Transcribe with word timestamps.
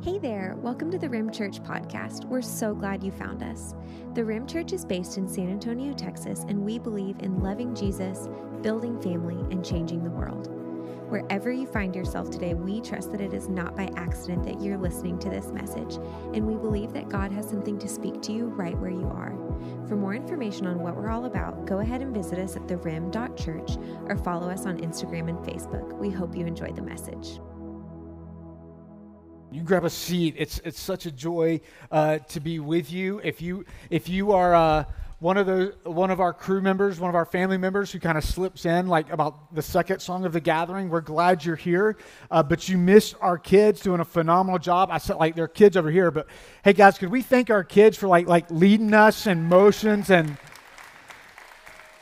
Hey 0.00 0.20
there, 0.20 0.54
welcome 0.58 0.92
to 0.92 0.98
the 0.98 1.08
Rim 1.08 1.32
Church 1.32 1.60
podcast. 1.60 2.24
We're 2.24 2.40
so 2.40 2.72
glad 2.72 3.02
you 3.02 3.10
found 3.10 3.42
us. 3.42 3.74
The 4.14 4.24
Rim 4.24 4.46
Church 4.46 4.72
is 4.72 4.84
based 4.84 5.18
in 5.18 5.26
San 5.26 5.50
Antonio, 5.50 5.92
Texas, 5.92 6.44
and 6.46 6.64
we 6.64 6.78
believe 6.78 7.16
in 7.18 7.42
loving 7.42 7.74
Jesus, 7.74 8.28
building 8.62 9.02
family, 9.02 9.40
and 9.50 9.64
changing 9.64 10.04
the 10.04 10.10
world. 10.10 10.50
Wherever 11.10 11.50
you 11.50 11.66
find 11.66 11.96
yourself 11.96 12.30
today, 12.30 12.54
we 12.54 12.80
trust 12.80 13.10
that 13.10 13.20
it 13.20 13.34
is 13.34 13.48
not 13.48 13.74
by 13.74 13.90
accident 13.96 14.44
that 14.44 14.60
you're 14.60 14.78
listening 14.78 15.18
to 15.18 15.30
this 15.30 15.50
message, 15.50 15.96
and 16.32 16.46
we 16.46 16.54
believe 16.54 16.92
that 16.92 17.08
God 17.08 17.32
has 17.32 17.48
something 17.48 17.76
to 17.80 17.88
speak 17.88 18.22
to 18.22 18.32
you 18.32 18.46
right 18.46 18.78
where 18.78 18.92
you 18.92 19.08
are. 19.08 19.36
For 19.88 19.96
more 19.96 20.14
information 20.14 20.68
on 20.68 20.78
what 20.78 20.94
we're 20.94 21.10
all 21.10 21.24
about, 21.24 21.66
go 21.66 21.80
ahead 21.80 22.02
and 22.02 22.14
visit 22.14 22.38
us 22.38 22.54
at 22.54 22.68
therim.church 22.68 23.72
or 24.04 24.16
follow 24.16 24.48
us 24.48 24.64
on 24.64 24.78
Instagram 24.78 25.28
and 25.28 25.38
Facebook. 25.38 25.92
We 25.98 26.10
hope 26.10 26.36
you 26.36 26.46
enjoy 26.46 26.70
the 26.70 26.82
message. 26.82 27.40
You 29.50 29.62
grab 29.62 29.84
a 29.84 29.90
seat. 29.90 30.34
It's 30.36 30.60
it's 30.62 30.78
such 30.78 31.06
a 31.06 31.10
joy 31.10 31.60
uh, 31.90 32.18
to 32.18 32.40
be 32.40 32.58
with 32.58 32.92
you. 32.92 33.18
If 33.24 33.40
you 33.40 33.64
if 33.88 34.06
you 34.06 34.32
are 34.32 34.54
uh, 34.54 34.84
one 35.20 35.38
of 35.38 35.46
the 35.46 35.74
one 35.84 36.10
of 36.10 36.20
our 36.20 36.34
crew 36.34 36.60
members, 36.60 37.00
one 37.00 37.08
of 37.08 37.14
our 37.14 37.24
family 37.24 37.56
members 37.56 37.90
who 37.90 37.98
kind 37.98 38.18
of 38.18 38.24
slips 38.24 38.66
in 38.66 38.88
like 38.88 39.10
about 39.10 39.54
the 39.54 39.62
second 39.62 40.00
song 40.00 40.26
of 40.26 40.34
the 40.34 40.40
gathering, 40.40 40.90
we're 40.90 41.00
glad 41.00 41.46
you're 41.46 41.56
here. 41.56 41.96
Uh, 42.30 42.42
but 42.42 42.68
you 42.68 42.76
missed 42.76 43.14
our 43.22 43.38
kids 43.38 43.80
doing 43.80 44.00
a 44.00 44.04
phenomenal 44.04 44.58
job. 44.58 44.90
I 44.92 44.98
said 44.98 45.16
like 45.16 45.34
there 45.34 45.44
are 45.44 45.48
kids 45.48 45.78
over 45.78 45.90
here, 45.90 46.10
but 46.10 46.26
hey 46.62 46.74
guys, 46.74 46.98
could 46.98 47.10
we 47.10 47.22
thank 47.22 47.48
our 47.48 47.64
kids 47.64 47.96
for 47.96 48.06
like 48.06 48.26
like 48.26 48.50
leading 48.50 48.92
us 48.92 49.26
and 49.26 49.48
motions 49.48 50.10
and 50.10 50.36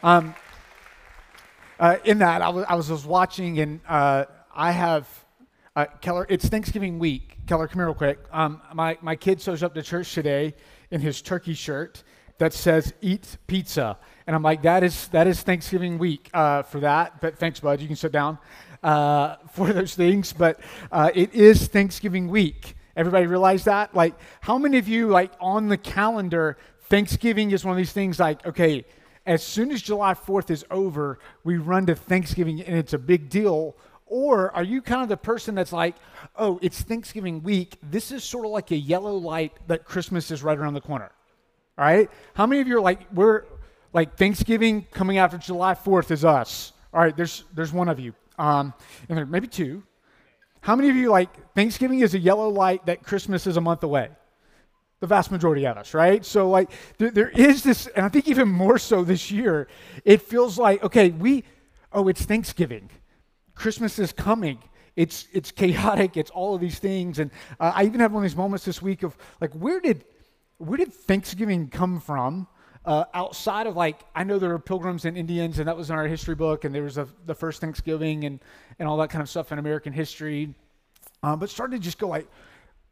um 0.02 0.34
uh, 1.78 1.98
in 2.04 2.18
that 2.18 2.42
I 2.42 2.48
was 2.48 2.66
I 2.68 2.74
was 2.74 2.88
just 2.88 3.06
watching 3.06 3.60
and 3.60 3.80
uh, 3.86 4.24
I 4.52 4.72
have 4.72 5.08
uh, 5.76 5.84
Keller, 6.00 6.26
it's 6.30 6.48
Thanksgiving 6.48 6.98
week. 6.98 7.36
Keller, 7.46 7.68
come 7.68 7.80
here 7.80 7.86
real 7.86 7.94
quick. 7.94 8.18
Um, 8.32 8.62
my, 8.72 8.96
my 9.02 9.14
kid 9.14 9.42
shows 9.42 9.62
up 9.62 9.74
to 9.74 9.82
church 9.82 10.14
today 10.14 10.54
in 10.90 11.02
his 11.02 11.20
turkey 11.20 11.52
shirt 11.52 12.02
that 12.38 12.54
says 12.54 12.94
"Eat 13.02 13.36
Pizza," 13.46 13.98
and 14.26 14.34
I'm 14.34 14.42
like, 14.42 14.62
"That 14.62 14.82
is 14.82 15.08
that 15.08 15.26
is 15.26 15.42
Thanksgiving 15.42 15.98
week 15.98 16.30
uh, 16.32 16.62
for 16.62 16.80
that." 16.80 17.20
But 17.20 17.38
thanks, 17.38 17.60
bud. 17.60 17.82
You 17.82 17.88
can 17.88 17.96
sit 17.96 18.10
down 18.10 18.38
uh, 18.82 19.36
for 19.52 19.70
those 19.74 19.94
things. 19.94 20.32
But 20.32 20.60
uh, 20.90 21.10
it 21.14 21.34
is 21.34 21.68
Thanksgiving 21.68 22.28
week. 22.28 22.74
Everybody 22.96 23.26
realize 23.26 23.64
that? 23.64 23.94
Like, 23.94 24.14
how 24.40 24.56
many 24.56 24.78
of 24.78 24.88
you 24.88 25.08
like 25.08 25.32
on 25.40 25.68
the 25.68 25.76
calendar? 25.76 26.56
Thanksgiving 26.88 27.50
is 27.50 27.66
one 27.66 27.72
of 27.72 27.76
these 27.76 27.92
things. 27.92 28.18
Like, 28.18 28.46
okay, 28.46 28.86
as 29.26 29.42
soon 29.42 29.70
as 29.72 29.82
July 29.82 30.14
4th 30.14 30.50
is 30.50 30.64
over, 30.70 31.18
we 31.44 31.58
run 31.58 31.84
to 31.86 31.94
Thanksgiving, 31.94 32.62
and 32.62 32.78
it's 32.78 32.94
a 32.94 32.98
big 32.98 33.28
deal 33.28 33.76
or 34.06 34.54
are 34.54 34.62
you 34.62 34.80
kind 34.80 35.02
of 35.02 35.08
the 35.08 35.16
person 35.16 35.54
that's 35.54 35.72
like, 35.72 35.96
oh, 36.36 36.58
it's 36.62 36.80
Thanksgiving 36.80 37.42
week. 37.42 37.76
This 37.82 38.12
is 38.12 38.22
sort 38.22 38.46
of 38.46 38.52
like 38.52 38.70
a 38.70 38.76
yellow 38.76 39.16
light 39.16 39.52
that 39.66 39.84
Christmas 39.84 40.30
is 40.30 40.42
right 40.42 40.56
around 40.56 40.74
the 40.74 40.80
corner. 40.80 41.10
All 41.76 41.84
right? 41.84 42.08
How 42.34 42.46
many 42.46 42.60
of 42.60 42.68
you 42.68 42.78
are 42.78 42.80
like, 42.80 43.00
we're 43.12 43.44
like 43.92 44.16
Thanksgiving 44.16 44.86
coming 44.92 45.18
after 45.18 45.38
July 45.38 45.74
4th 45.74 46.12
is 46.12 46.24
us? 46.24 46.72
All 46.94 47.00
right, 47.00 47.16
there's, 47.16 47.44
there's 47.54 47.72
one 47.72 47.88
of 47.88 47.98
you. 47.98 48.14
Um, 48.38 48.72
and 49.08 49.30
maybe 49.30 49.48
two. 49.48 49.82
How 50.60 50.76
many 50.76 50.88
of 50.88 50.96
you 50.96 51.10
like 51.10 51.54
Thanksgiving 51.54 52.00
is 52.00 52.14
a 52.14 52.18
yellow 52.18 52.48
light 52.48 52.86
that 52.86 53.02
Christmas 53.02 53.46
is 53.46 53.56
a 53.56 53.60
month 53.60 53.82
away? 53.82 54.08
The 55.00 55.06
vast 55.06 55.30
majority 55.30 55.66
of 55.66 55.76
us, 55.76 55.94
right? 55.94 56.24
So, 56.24 56.48
like, 56.48 56.70
there, 56.96 57.10
there 57.10 57.28
is 57.28 57.62
this, 57.62 57.86
and 57.88 58.06
I 58.06 58.08
think 58.08 58.28
even 58.28 58.48
more 58.48 58.78
so 58.78 59.04
this 59.04 59.30
year, 59.30 59.68
it 60.04 60.22
feels 60.22 60.58
like, 60.58 60.82
okay, 60.82 61.10
we, 61.10 61.44
oh, 61.92 62.08
it's 62.08 62.24
Thanksgiving 62.24 62.88
Christmas 63.56 63.98
is 63.98 64.12
coming. 64.12 64.58
It's, 64.94 65.26
it's 65.32 65.50
chaotic. 65.50 66.16
It's 66.16 66.30
all 66.30 66.54
of 66.54 66.60
these 66.60 66.78
things. 66.78 67.18
And 67.18 67.30
uh, 67.58 67.72
I 67.74 67.84
even 67.84 68.00
had 68.00 68.12
one 68.12 68.22
of 68.24 68.30
these 68.30 68.36
moments 68.36 68.64
this 68.64 68.80
week 68.80 69.02
of 69.02 69.16
like, 69.40 69.52
where 69.52 69.80
did, 69.80 70.04
where 70.58 70.76
did 70.76 70.92
Thanksgiving 70.92 71.68
come 71.68 71.98
from? 72.00 72.46
Uh, 72.84 73.04
outside 73.14 73.66
of 73.66 73.76
like, 73.76 74.00
I 74.14 74.22
know 74.22 74.38
there 74.38 74.50
were 74.50 74.60
pilgrims 74.60 75.04
and 75.04 75.18
Indians, 75.18 75.58
and 75.58 75.66
that 75.66 75.76
was 75.76 75.90
in 75.90 75.96
our 75.96 76.06
history 76.06 76.36
book, 76.36 76.64
and 76.64 76.72
there 76.72 76.84
was 76.84 76.98
a, 76.98 77.08
the 77.24 77.34
first 77.34 77.60
Thanksgiving 77.60 78.24
and, 78.24 78.38
and 78.78 78.88
all 78.88 78.96
that 78.98 79.10
kind 79.10 79.20
of 79.20 79.28
stuff 79.28 79.50
in 79.50 79.58
American 79.58 79.92
history. 79.92 80.54
Um, 81.22 81.40
but 81.40 81.50
started 81.50 81.78
to 81.78 81.82
just 81.82 81.98
go 81.98 82.08
like, 82.08 82.28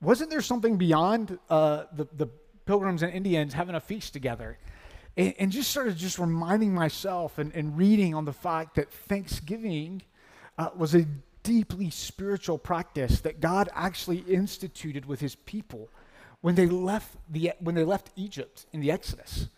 wasn't 0.01 0.31
there 0.31 0.43
something 0.43 0.77
beyond 0.77 1.39
uh, 1.49 1.85
the, 1.93 2.09
the 2.13 2.27
pilgrims 2.67 3.03
and 3.03 3.13
Indians 3.13 3.55
having 3.55 3.77
a 3.77 3.81
feast 3.81 4.13
together? 4.13 4.59
And, 5.17 5.35
and 5.39 5.53
just 5.53 5.71
started 5.71 5.97
just 5.97 6.19
reminding 6.19 6.75
myself 6.75 7.39
and, 7.39 7.55
and 7.55 7.79
reading 7.79 8.15
on 8.15 8.25
the 8.25 8.33
fact 8.33 8.75
that 8.77 8.91
Thanksgiving– 8.91 10.03
uh, 10.59 10.71
was 10.77 10.95
a 10.95 11.07
deeply 11.43 11.91
spiritual 11.91 12.59
practice 12.59 13.21
that 13.21 13.41
God 13.41 13.69
actually 13.75 14.19
instituted 14.29 15.07
with 15.07 15.21
his 15.21 15.35
people 15.35 15.89
when 16.41 16.55
they 16.55 16.67
left, 16.67 17.17
the, 17.31 17.53
when 17.61 17.75
they 17.75 17.85
left 17.85 18.11
Egypt 18.17 18.67
in 18.73 18.81
the 18.81 18.91
Exodus. 18.91 19.49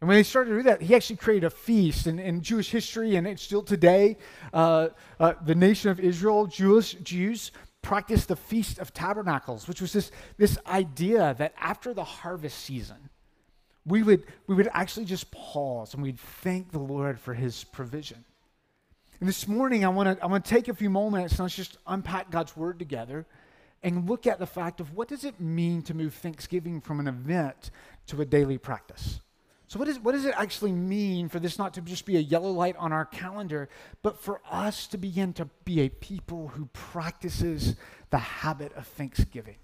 And 0.00 0.08
when 0.08 0.16
they 0.16 0.24
started 0.24 0.50
to 0.50 0.56
do 0.56 0.62
that, 0.64 0.82
he 0.82 0.96
actually 0.96 1.16
created 1.16 1.46
a 1.46 1.50
feast. 1.50 2.06
And 2.06 2.18
in 2.18 2.42
Jewish 2.42 2.70
history, 2.70 3.14
and 3.14 3.38
still 3.38 3.62
today, 3.62 4.16
uh, 4.52 4.88
uh, 5.20 5.34
the 5.44 5.54
nation 5.54 5.90
of 5.90 6.00
Israel, 6.00 6.46
Jewish, 6.46 6.94
Jews, 6.94 7.52
practiced 7.82 8.28
the 8.28 8.36
Feast 8.36 8.78
of 8.78 8.92
Tabernacles, 8.92 9.68
which 9.68 9.80
was 9.80 9.92
this, 9.92 10.10
this 10.38 10.58
idea 10.66 11.34
that 11.38 11.54
after 11.56 11.94
the 11.94 12.04
harvest 12.04 12.58
season, 12.58 13.10
we 13.84 14.02
would, 14.02 14.24
we 14.46 14.54
would 14.54 14.68
actually 14.72 15.06
just 15.06 15.30
pause 15.30 15.94
and 15.94 16.02
we'd 16.02 16.18
thank 16.18 16.72
the 16.72 16.78
Lord 16.78 17.18
for 17.18 17.34
his 17.34 17.64
provision. 17.64 18.24
And 19.22 19.28
this 19.28 19.46
morning, 19.46 19.84
I 19.84 19.88
want 19.88 20.18
to 20.18 20.24
I 20.24 20.26
want 20.26 20.44
to 20.44 20.50
take 20.50 20.66
a 20.66 20.74
few 20.74 20.90
moments 20.90 21.34
and 21.34 21.42
let's 21.42 21.54
just 21.54 21.78
unpack 21.86 22.32
God's 22.32 22.56
word 22.56 22.80
together 22.80 23.24
and 23.80 24.10
look 24.10 24.26
at 24.26 24.40
the 24.40 24.48
fact 24.48 24.80
of 24.80 24.96
what 24.96 25.06
does 25.06 25.24
it 25.24 25.38
mean 25.38 25.80
to 25.82 25.94
move 25.94 26.12
Thanksgiving 26.12 26.80
from 26.80 26.98
an 26.98 27.06
event 27.06 27.70
to 28.08 28.20
a 28.20 28.24
daily 28.24 28.58
practice. 28.58 29.20
So 29.68 29.78
what, 29.78 29.86
is, 29.86 30.00
what 30.00 30.10
does 30.10 30.24
it 30.24 30.34
actually 30.36 30.72
mean 30.72 31.28
for 31.28 31.38
this 31.38 31.56
not 31.56 31.72
to 31.74 31.82
just 31.82 32.04
be 32.04 32.16
a 32.16 32.20
yellow 32.20 32.50
light 32.50 32.74
on 32.78 32.92
our 32.92 33.04
calendar, 33.04 33.68
but 34.02 34.18
for 34.18 34.40
us 34.50 34.88
to 34.88 34.98
begin 34.98 35.32
to 35.34 35.48
be 35.64 35.82
a 35.82 35.88
people 35.88 36.48
who 36.48 36.66
practices 36.72 37.76
the 38.10 38.18
habit 38.18 38.72
of 38.72 38.88
thanksgiving? 38.88 39.58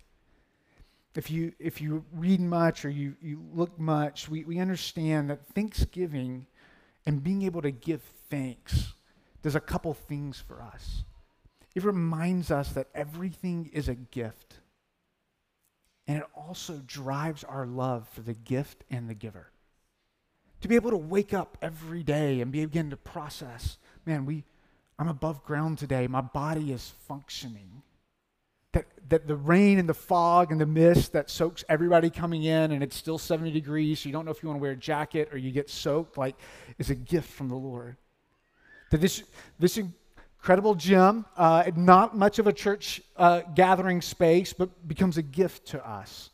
If 1.17 1.33
you, 1.33 1.53
if 1.59 1.81
you 1.81 2.05
read 2.13 2.39
much 2.39 2.85
or 2.85 2.91
you, 2.91 3.17
you 3.21 3.43
look 3.53 3.77
much, 3.77 4.29
we, 4.29 4.45
we 4.45 4.61
understand 4.61 5.31
that 5.31 5.45
thanksgiving 5.49 6.47
and 7.05 7.25
being 7.25 7.43
able 7.43 7.63
to 7.63 7.73
give 7.73 8.03
thanks 8.31 8.93
does 9.43 9.55
a 9.55 9.61
couple 9.61 9.95
things 9.95 10.43
for 10.47 10.63
us. 10.63 11.05
It 11.75 11.85
reminds 11.85 12.51
us 12.51 12.71
that 12.71 12.89
everything 12.95 13.71
is 13.73 13.89
a 13.89 13.95
gift. 13.95 14.55
And 16.07 16.19
it 16.19 16.25
also 16.35 16.81
drives 16.87 17.45
our 17.45 17.67
love 17.67 18.09
for 18.09 18.23
the 18.23 18.35
gift 18.35 18.83
and 18.91 19.09
the 19.09 19.15
giver. 19.15 19.51
To 20.63 20.69
be 20.69 20.75
able 20.75 20.91
to 20.91 20.97
wake 20.97 21.33
up 21.33 21.57
every 21.63 22.03
day 22.03 22.41
and 22.41 22.51
begin 22.51 22.91
to 22.91 22.97
process, 22.97 23.79
man, 24.07 24.27
we, 24.27 24.45
I'm 24.99 25.09
above 25.09 25.45
ground 25.45 25.79
today. 25.79 26.07
My 26.09 26.23
body 26.23 26.73
is 26.73 26.95
functioning. 27.07 27.83
That, 28.73 28.87
that 29.09 29.29
the 29.29 29.37
rain 29.37 29.79
and 29.79 29.89
the 29.89 29.95
fog 29.95 30.51
and 30.51 30.61
the 30.61 30.67
mist 30.67 31.13
that 31.13 31.31
soaks 31.31 31.65
everybody 31.69 32.11
coming 32.11 32.43
in 32.43 32.73
and 32.73 32.83
it's 32.83 32.97
still 32.97 33.19
70 33.19 33.51
degrees, 33.51 34.01
so 34.01 34.09
you 34.09 34.13
don't 34.13 34.25
know 34.25 34.31
if 34.31 34.43
you 34.43 34.49
want 34.49 34.59
to 34.59 34.63
wear 34.63 34.73
a 34.73 34.77
jacket 34.77 35.29
or 35.31 35.39
you 35.39 35.51
get 35.51 35.71
soaked, 35.71 36.19
like, 36.19 36.37
is 36.79 36.91
a 36.91 36.95
gift 36.95 37.31
from 37.31 37.49
the 37.49 37.55
Lord. 37.55 37.97
That 38.91 39.01
this, 39.01 39.23
this 39.59 39.79
incredible 39.79 40.75
gym, 40.75 41.27
uh, 41.37 41.71
not 41.77 42.17
much 42.17 42.39
of 42.39 42.47
a 42.47 42.53
church 42.53 43.03
uh, 43.17 43.43
gathering 43.55 44.01
space, 44.01 44.53
but 44.53 44.89
becomes 44.89 45.19
a 45.19 45.23
gift 45.23 45.67
to 45.69 45.87
us. 45.87 46.31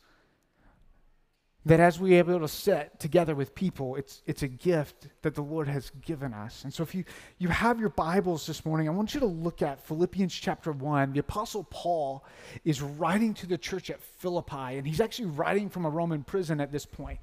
That 1.65 1.79
as 1.79 1.99
we 1.99 2.13
are 2.15 2.19
able 2.19 2.39
to 2.41 2.47
sit 2.47 2.99
together 2.99 3.33
with 3.33 3.55
people, 3.55 3.95
it's, 3.95 4.21
it's 4.27 4.43
a 4.43 4.47
gift 4.47 5.07
that 5.23 5.33
the 5.33 5.41
Lord 5.41 5.67
has 5.67 5.89
given 6.01 6.31
us. 6.31 6.63
And 6.63 6.71
so, 6.71 6.83
if 6.83 6.93
you, 6.93 7.03
you 7.39 7.47
have 7.47 7.79
your 7.79 7.89
Bibles 7.89 8.45
this 8.45 8.63
morning, 8.63 8.87
I 8.87 8.91
want 8.91 9.15
you 9.15 9.19
to 9.21 9.25
look 9.25 9.63
at 9.63 9.83
Philippians 9.87 10.31
chapter 10.31 10.71
1. 10.71 11.13
The 11.13 11.21
Apostle 11.21 11.63
Paul 11.63 12.23
is 12.63 12.83
writing 12.83 13.33
to 13.33 13.47
the 13.47 13.57
church 13.57 13.89
at 13.89 13.99
Philippi, 13.99 14.77
and 14.77 14.85
he's 14.85 15.01
actually 15.01 15.29
writing 15.29 15.67
from 15.67 15.85
a 15.85 15.89
Roman 15.89 16.23
prison 16.23 16.61
at 16.61 16.71
this 16.71 16.85
point. 16.85 17.19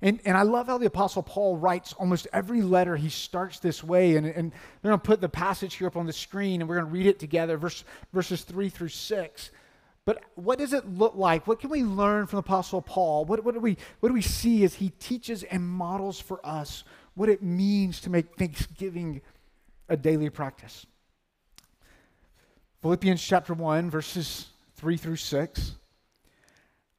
And, 0.00 0.20
and 0.24 0.36
I 0.36 0.42
love 0.42 0.68
how 0.68 0.78
the 0.78 0.86
Apostle 0.86 1.22
Paul 1.22 1.56
writes 1.56 1.92
almost 1.94 2.28
every 2.32 2.62
letter. 2.62 2.96
He 2.96 3.08
starts 3.08 3.58
this 3.58 3.82
way. 3.82 4.16
And, 4.16 4.26
and 4.26 4.52
they're 4.52 4.90
going 4.90 5.00
to 5.00 5.06
put 5.06 5.20
the 5.20 5.28
passage 5.28 5.74
here 5.74 5.88
up 5.88 5.96
on 5.96 6.06
the 6.06 6.12
screen 6.12 6.60
and 6.60 6.68
we're 6.68 6.76
going 6.76 6.86
to 6.86 6.92
read 6.92 7.06
it 7.06 7.18
together, 7.18 7.56
verse, 7.56 7.84
verses 8.12 8.42
3 8.44 8.68
through 8.68 8.88
6. 8.88 9.50
But 10.04 10.22
what 10.36 10.58
does 10.58 10.72
it 10.72 10.88
look 10.88 11.16
like? 11.16 11.46
What 11.46 11.60
can 11.60 11.68
we 11.68 11.82
learn 11.82 12.26
from 12.26 12.38
the 12.38 12.40
Apostle 12.40 12.80
Paul? 12.80 13.24
What, 13.24 13.44
what, 13.44 13.54
do 13.54 13.60
we, 13.60 13.76
what 14.00 14.08
do 14.08 14.14
we 14.14 14.22
see 14.22 14.64
as 14.64 14.74
he 14.74 14.90
teaches 15.00 15.42
and 15.42 15.68
models 15.68 16.20
for 16.20 16.40
us 16.46 16.84
what 17.14 17.28
it 17.28 17.42
means 17.42 18.00
to 18.02 18.10
make 18.10 18.36
Thanksgiving 18.36 19.20
a 19.88 19.96
daily 19.96 20.30
practice? 20.30 20.86
Philippians 22.80 23.22
chapter 23.22 23.52
1, 23.52 23.90
verses 23.90 24.46
3 24.76 24.96
through 24.96 25.16
6. 25.16 25.72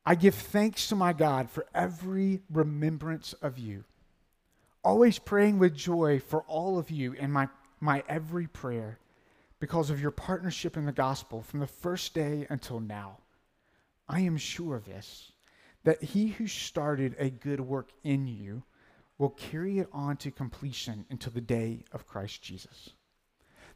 I 0.09 0.15
give 0.15 0.33
thanks 0.33 0.87
to 0.87 0.95
my 0.95 1.13
God 1.13 1.51
for 1.51 1.67
every 1.71 2.41
remembrance 2.49 3.33
of 3.43 3.59
you, 3.59 3.83
always 4.83 5.19
praying 5.19 5.59
with 5.59 5.75
joy 5.75 6.19
for 6.19 6.41
all 6.47 6.79
of 6.79 6.89
you 6.89 7.13
in 7.13 7.31
my, 7.31 7.47
my 7.79 8.01
every 8.09 8.47
prayer 8.47 8.97
because 9.59 9.91
of 9.91 10.01
your 10.01 10.09
partnership 10.09 10.75
in 10.75 10.87
the 10.87 10.91
gospel 10.91 11.43
from 11.43 11.59
the 11.59 11.67
first 11.67 12.15
day 12.15 12.47
until 12.49 12.79
now. 12.79 13.19
I 14.07 14.21
am 14.21 14.37
sure 14.37 14.77
of 14.77 14.85
this, 14.85 15.31
that 15.83 16.01
he 16.01 16.29
who 16.29 16.47
started 16.47 17.15
a 17.19 17.29
good 17.29 17.59
work 17.61 17.91
in 18.03 18.25
you 18.25 18.63
will 19.19 19.29
carry 19.29 19.77
it 19.77 19.89
on 19.93 20.17
to 20.17 20.31
completion 20.31 21.05
until 21.11 21.33
the 21.33 21.39
day 21.39 21.83
of 21.91 22.07
Christ 22.07 22.41
Jesus. 22.41 22.89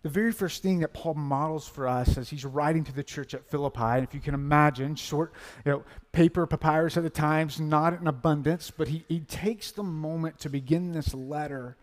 The 0.03 0.09
very 0.09 0.33
first 0.33 0.61
thing 0.61 0.79
that 0.79 0.93
Paul 0.93 1.13
models 1.13 1.67
for 1.67 1.87
us 1.87 2.17
as 2.17 2.29
he's 2.29 2.43
writing 2.43 2.83
to 2.83 2.91
the 2.91 3.03
church 3.03 3.33
at 3.33 3.49
Philippi, 3.49 3.81
and 3.81 4.03
if 4.03 4.13
you 4.13 4.19
can 4.19 4.33
imagine, 4.33 4.95
short 4.95 5.33
you 5.65 5.71
know, 5.71 5.83
paper 6.11 6.45
papyrus 6.45 6.97
at 6.97 7.03
the 7.03 7.09
times, 7.09 7.59
not 7.59 7.93
in 7.93 8.05
abundance, 8.05 8.69
but 8.69 8.89
he, 8.89 9.05
he 9.07 9.21
takes 9.21 9.71
the 9.71 9.83
moment 9.83 10.39
to 10.39 10.49
begin 10.49 10.91
this 10.91 11.13
letter 11.13 11.77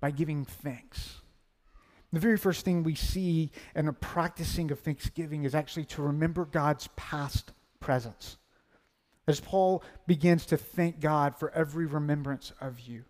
by 0.00 0.10
giving 0.10 0.44
thanks. 0.44 1.22
The 2.12 2.20
very 2.20 2.36
first 2.36 2.64
thing 2.64 2.82
we 2.82 2.94
see 2.94 3.50
in 3.74 3.86
the 3.86 3.92
practicing 3.92 4.70
of 4.70 4.80
thanksgiving 4.80 5.44
is 5.44 5.54
actually 5.54 5.86
to 5.86 6.02
remember 6.02 6.44
God's 6.44 6.88
past 6.94 7.52
presence 7.80 8.36
as 9.26 9.40
Paul 9.40 9.82
begins 10.06 10.46
to 10.46 10.56
thank 10.56 11.00
God 11.00 11.36
for 11.36 11.50
every 11.50 11.86
remembrance 11.86 12.52
of 12.60 12.80
you. 12.80 13.04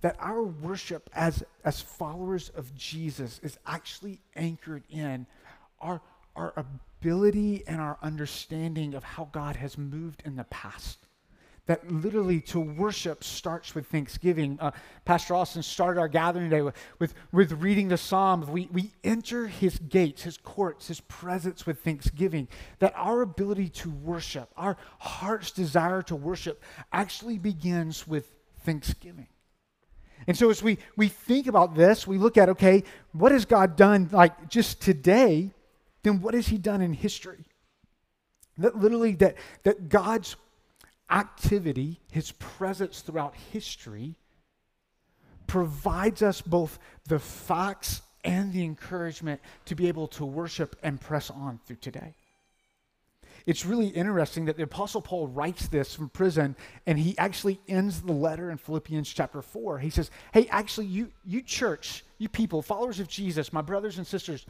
That 0.00 0.16
our 0.18 0.42
worship 0.42 1.10
as, 1.14 1.44
as 1.64 1.80
followers 1.80 2.50
of 2.56 2.74
Jesus 2.74 3.40
is 3.42 3.58
actually 3.66 4.20
anchored 4.34 4.84
in 4.88 5.26
our, 5.80 6.00
our 6.34 6.52
ability 6.56 7.64
and 7.66 7.80
our 7.80 7.98
understanding 8.02 8.94
of 8.94 9.04
how 9.04 9.28
God 9.32 9.56
has 9.56 9.76
moved 9.76 10.22
in 10.24 10.36
the 10.36 10.44
past 10.44 10.98
that 11.70 11.88
literally 11.88 12.40
to 12.40 12.58
worship 12.58 13.22
starts 13.22 13.76
with 13.76 13.86
thanksgiving. 13.86 14.58
Uh, 14.60 14.72
Pastor 15.04 15.36
Austin 15.36 15.62
started 15.62 16.00
our 16.00 16.08
gathering 16.08 16.50
today 16.50 16.62
with, 16.62 16.74
with, 16.98 17.14
with, 17.30 17.52
reading 17.62 17.86
the 17.86 17.96
Psalms. 17.96 18.48
We, 18.48 18.68
we 18.72 18.90
enter 19.04 19.46
his 19.46 19.78
gates, 19.78 20.22
his 20.22 20.36
courts, 20.36 20.88
his 20.88 21.00
presence 21.02 21.66
with 21.66 21.78
thanksgiving. 21.78 22.48
That 22.80 22.92
our 22.96 23.22
ability 23.22 23.68
to 23.68 23.90
worship, 23.90 24.50
our 24.56 24.78
heart's 24.98 25.52
desire 25.52 26.02
to 26.02 26.16
worship, 26.16 26.60
actually 26.92 27.38
begins 27.38 28.04
with 28.04 28.32
thanksgiving. 28.64 29.28
And 30.30 30.38
so 30.38 30.48
as 30.48 30.62
we, 30.62 30.78
we 30.96 31.08
think 31.08 31.48
about 31.48 31.74
this, 31.74 32.06
we 32.06 32.16
look 32.16 32.38
at, 32.38 32.50
okay, 32.50 32.84
what 33.10 33.32
has 33.32 33.44
God 33.44 33.74
done 33.74 34.08
like 34.12 34.48
just 34.48 34.80
today? 34.80 35.50
Then 36.04 36.20
what 36.20 36.34
has 36.34 36.46
he 36.46 36.56
done 36.56 36.80
in 36.82 36.92
history? 36.92 37.46
That 38.56 38.78
literally 38.78 39.16
that, 39.16 39.34
that 39.64 39.88
God's 39.88 40.36
activity, 41.10 41.98
his 42.12 42.30
presence 42.30 43.00
throughout 43.00 43.34
history, 43.52 44.14
provides 45.48 46.22
us 46.22 46.40
both 46.40 46.78
the 47.08 47.18
facts 47.18 48.00
and 48.22 48.52
the 48.52 48.62
encouragement 48.62 49.40
to 49.64 49.74
be 49.74 49.88
able 49.88 50.06
to 50.06 50.24
worship 50.24 50.76
and 50.84 51.00
press 51.00 51.28
on 51.30 51.58
through 51.66 51.78
today. 51.80 52.14
It's 53.50 53.66
really 53.66 53.88
interesting 53.88 54.44
that 54.44 54.56
the 54.56 54.62
Apostle 54.62 55.02
Paul 55.02 55.26
writes 55.26 55.66
this 55.66 55.92
from 55.92 56.08
prison, 56.08 56.54
and 56.86 56.96
he 56.96 57.18
actually 57.18 57.58
ends 57.66 58.00
the 58.00 58.12
letter 58.12 58.52
in 58.52 58.58
Philippians 58.58 59.12
chapter 59.12 59.42
4. 59.42 59.80
He 59.80 59.90
says, 59.90 60.12
Hey, 60.32 60.46
actually, 60.50 60.86
you, 60.86 61.10
you 61.24 61.42
church, 61.42 62.04
you 62.18 62.28
people, 62.28 62.62
followers 62.62 63.00
of 63.00 63.08
Jesus, 63.08 63.52
my 63.52 63.60
brothers 63.60 63.98
and 63.98 64.06
sisters, 64.06 64.46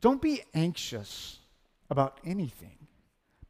don't 0.00 0.22
be 0.22 0.42
anxious 0.54 1.40
about 1.90 2.20
anything 2.24 2.76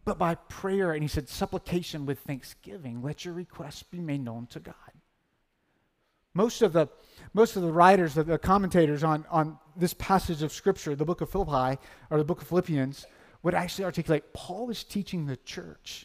but 0.07 0.17
by 0.19 0.37
prayer, 0.37 0.93
and 0.93 1.03
he 1.03 1.09
said, 1.09 1.29
supplication 1.29 2.07
with 2.07 2.21
thanksgiving, 2.21 3.03
let 3.03 3.27
your 3.27 3.35
requests 3.35 3.83
be 3.83 4.01
made 4.01 4.25
known 4.25 4.47
to 4.47 4.61
God. 4.61 4.75
Most 6.33 6.63
of 6.63 6.73
the, 6.73 6.89
most 7.35 7.57
of 7.57 7.63
the 7.63 7.73
writers, 7.73 8.15
the, 8.15 8.23
the 8.23 8.39
commentators 8.39 9.03
on, 9.03 9.27
on 9.31 9.59
this 9.77 9.95
passage 9.95 10.43
of 10.43 10.53
Scripture, 10.53 10.95
the 10.95 11.05
book 11.05 11.21
of 11.21 11.31
Philippi 11.31 11.79
or 12.09 12.19
the 12.19 12.25
book 12.25 12.41
of 12.41 12.49
Philippians, 12.49 13.05
would 13.47 13.55
actually 13.55 13.85
articulate 13.85 14.33
Paul 14.33 14.71
is 14.71 14.83
teaching 14.83 15.25
the 15.25 15.37
church 15.37 16.05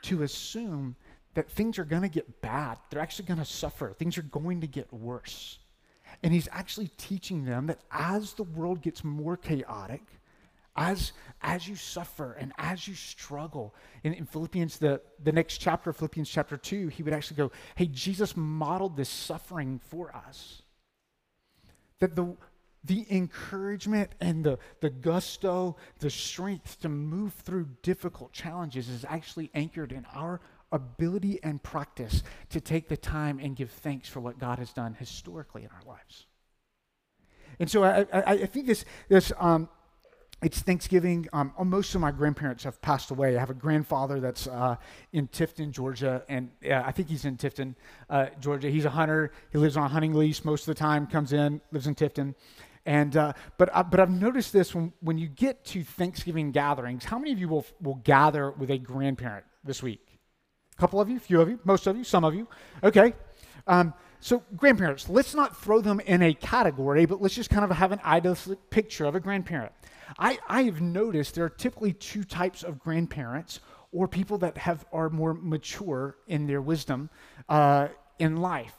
to 0.00 0.22
assume 0.22 0.96
that 1.34 1.50
things 1.50 1.78
are 1.78 1.84
going 1.84 2.00
to 2.00 2.08
get 2.08 2.40
bad. 2.40 2.78
They're 2.88 3.02
actually 3.02 3.26
going 3.26 3.38
to 3.38 3.44
suffer. 3.44 3.94
Things 3.98 4.16
are 4.16 4.22
going 4.22 4.62
to 4.62 4.66
get 4.66 4.90
worse. 4.90 5.58
And 6.22 6.32
he's 6.32 6.48
actually 6.50 6.88
teaching 6.96 7.44
them 7.44 7.66
that 7.66 7.80
as 7.90 8.32
the 8.32 8.44
world 8.44 8.80
gets 8.80 9.04
more 9.04 9.36
chaotic, 9.36 10.00
as, 10.74 11.12
as 11.42 11.68
you 11.68 11.76
suffer 11.76 12.32
and 12.32 12.50
as 12.56 12.88
you 12.88 12.94
struggle. 12.94 13.74
In, 14.02 14.14
in 14.14 14.24
Philippians, 14.24 14.78
the, 14.78 15.02
the 15.22 15.32
next 15.32 15.58
chapter, 15.58 15.92
Philippians 15.92 16.30
chapter 16.30 16.56
2, 16.56 16.88
he 16.88 17.02
would 17.02 17.12
actually 17.12 17.36
go, 17.36 17.52
Hey, 17.74 17.88
Jesus 17.88 18.38
modeled 18.38 18.96
this 18.96 19.10
suffering 19.10 19.82
for 19.90 20.16
us. 20.16 20.62
That 21.98 22.16
the, 22.16 22.34
the 22.84 23.06
encouragement 23.10 24.10
and 24.20 24.44
the, 24.44 24.58
the 24.80 24.90
gusto, 24.90 25.76
the 25.98 26.10
strength 26.10 26.80
to 26.80 26.88
move 26.88 27.34
through 27.34 27.68
difficult 27.82 28.32
challenges 28.32 28.88
is 28.88 29.04
actually 29.08 29.50
anchored 29.54 29.92
in 29.92 30.06
our 30.14 30.40
ability 30.72 31.40
and 31.42 31.62
practice 31.62 32.22
to 32.48 32.60
take 32.60 32.88
the 32.88 32.96
time 32.96 33.38
and 33.38 33.56
give 33.56 33.70
thanks 33.70 34.08
for 34.08 34.20
what 34.20 34.38
God 34.38 34.58
has 34.58 34.72
done 34.72 34.94
historically 34.94 35.62
in 35.62 35.68
our 35.68 35.82
lives. 35.86 36.26
And 37.58 37.70
so 37.70 37.84
I, 37.84 38.06
I, 38.12 38.22
I 38.24 38.46
think 38.46 38.66
this, 38.66 38.84
this 39.08 39.32
um, 39.38 39.68
it's 40.42 40.60
Thanksgiving. 40.60 41.28
Um, 41.34 41.52
oh, 41.58 41.64
most 41.64 41.94
of 41.94 42.00
my 42.00 42.10
grandparents 42.10 42.64
have 42.64 42.80
passed 42.80 43.10
away. 43.10 43.36
I 43.36 43.40
have 43.40 43.50
a 43.50 43.54
grandfather 43.54 44.20
that's 44.20 44.46
uh, 44.46 44.76
in 45.12 45.28
Tifton, 45.28 45.70
Georgia, 45.70 46.22
and 46.30 46.50
I 46.64 46.92
think 46.92 47.08
he's 47.08 47.26
in 47.26 47.36
Tifton, 47.36 47.74
uh, 48.08 48.26
Georgia. 48.40 48.70
He's 48.70 48.86
a 48.86 48.90
hunter. 48.90 49.32
He 49.52 49.58
lives 49.58 49.76
on 49.76 49.84
a 49.84 49.88
hunting 49.88 50.14
lease 50.14 50.42
most 50.42 50.62
of 50.62 50.74
the 50.74 50.78
time. 50.78 51.06
Comes 51.06 51.34
in, 51.34 51.60
lives 51.72 51.86
in 51.86 51.94
Tifton, 51.94 52.34
and 52.90 53.16
uh, 53.16 53.34
but 53.56 53.70
uh, 53.72 53.84
but 53.84 54.00
I've 54.00 54.10
noticed 54.10 54.52
this 54.52 54.74
when 54.74 54.92
when 54.98 55.16
you 55.16 55.28
get 55.28 55.64
to 55.66 55.84
Thanksgiving 55.84 56.50
gatherings. 56.50 57.04
How 57.04 57.20
many 57.20 57.30
of 57.32 57.38
you 57.38 57.48
will 57.48 57.64
will 57.80 58.00
gather 58.02 58.50
with 58.50 58.68
a 58.68 58.78
grandparent 58.78 59.44
this 59.62 59.80
week? 59.80 60.18
A 60.76 60.80
couple 60.80 61.00
of 61.00 61.08
you, 61.08 61.16
a 61.16 61.20
few 61.20 61.40
of 61.40 61.48
you, 61.48 61.60
most 61.62 61.86
of 61.86 61.96
you, 61.96 62.02
some 62.02 62.24
of 62.24 62.34
you. 62.34 62.48
Okay. 62.82 63.14
Um, 63.68 63.94
so, 64.18 64.42
grandparents, 64.56 65.08
let's 65.08 65.36
not 65.36 65.56
throw 65.56 65.80
them 65.80 66.00
in 66.00 66.20
a 66.20 66.34
category, 66.34 67.06
but 67.06 67.22
let's 67.22 67.36
just 67.36 67.48
kind 67.48 67.64
of 67.64 67.70
have 67.70 67.92
an 67.92 68.00
idealistic 68.04 68.58
picture 68.70 69.04
of 69.04 69.14
a 69.14 69.20
grandparent. 69.20 69.72
I, 70.18 70.38
I 70.48 70.64
have 70.64 70.80
noticed 70.80 71.36
there 71.36 71.44
are 71.44 71.48
typically 71.48 71.92
two 71.92 72.24
types 72.24 72.64
of 72.64 72.80
grandparents 72.80 73.60
or 73.92 74.08
people 74.08 74.38
that 74.38 74.58
have 74.58 74.84
are 74.92 75.10
more 75.10 75.34
mature 75.34 76.16
in 76.26 76.48
their 76.48 76.60
wisdom 76.60 77.08
uh, 77.48 77.86
in 78.18 78.38
life. 78.38 78.74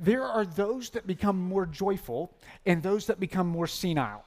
There 0.00 0.24
are 0.24 0.46
those 0.46 0.90
that 0.90 1.06
become 1.06 1.38
more 1.38 1.66
joyful 1.66 2.32
and 2.64 2.82
those 2.82 3.06
that 3.08 3.20
become 3.20 3.46
more 3.46 3.66
senile. 3.66 4.24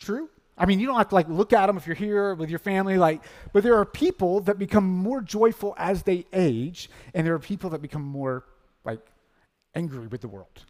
True? 0.00 0.28
I 0.58 0.66
mean, 0.66 0.80
you 0.80 0.86
don't 0.88 0.98
have 0.98 1.10
to 1.10 1.14
like 1.14 1.28
look 1.28 1.52
at 1.52 1.66
them 1.66 1.76
if 1.76 1.86
you're 1.86 1.94
here 1.94 2.34
with 2.34 2.50
your 2.50 2.58
family, 2.58 2.98
like, 2.98 3.22
but 3.52 3.62
there 3.62 3.76
are 3.78 3.84
people 3.84 4.40
that 4.40 4.58
become 4.58 4.84
more 4.84 5.20
joyful 5.20 5.74
as 5.78 6.02
they 6.02 6.26
age, 6.32 6.90
and 7.14 7.24
there 7.24 7.34
are 7.34 7.38
people 7.38 7.70
that 7.70 7.80
become 7.80 8.02
more 8.02 8.44
like 8.84 9.00
angry 9.76 10.08
with 10.08 10.22
the 10.22 10.28
world. 10.28 10.66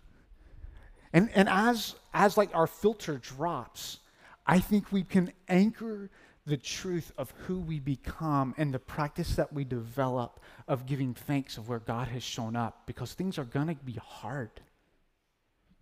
And, 1.14 1.30
and 1.34 1.48
as, 1.48 1.94
as 2.12 2.36
like 2.36 2.54
our 2.54 2.66
filter 2.66 3.16
drops, 3.16 3.98
I 4.46 4.60
think 4.60 4.92
we 4.92 5.02
can 5.02 5.32
anchor 5.48 6.10
the 6.44 6.56
truth 6.56 7.12
of 7.16 7.30
who 7.46 7.60
we 7.60 7.78
become 7.78 8.54
and 8.58 8.74
the 8.74 8.78
practice 8.78 9.36
that 9.36 9.52
we 9.52 9.64
develop 9.64 10.40
of 10.66 10.86
giving 10.86 11.14
thanks 11.14 11.56
of 11.56 11.68
where 11.68 11.78
God 11.78 12.08
has 12.08 12.22
shown 12.22 12.56
up 12.56 12.82
because 12.86 13.12
things 13.12 13.38
are 13.38 13.44
going 13.44 13.68
to 13.68 13.74
be 13.84 13.98
hard. 14.02 14.50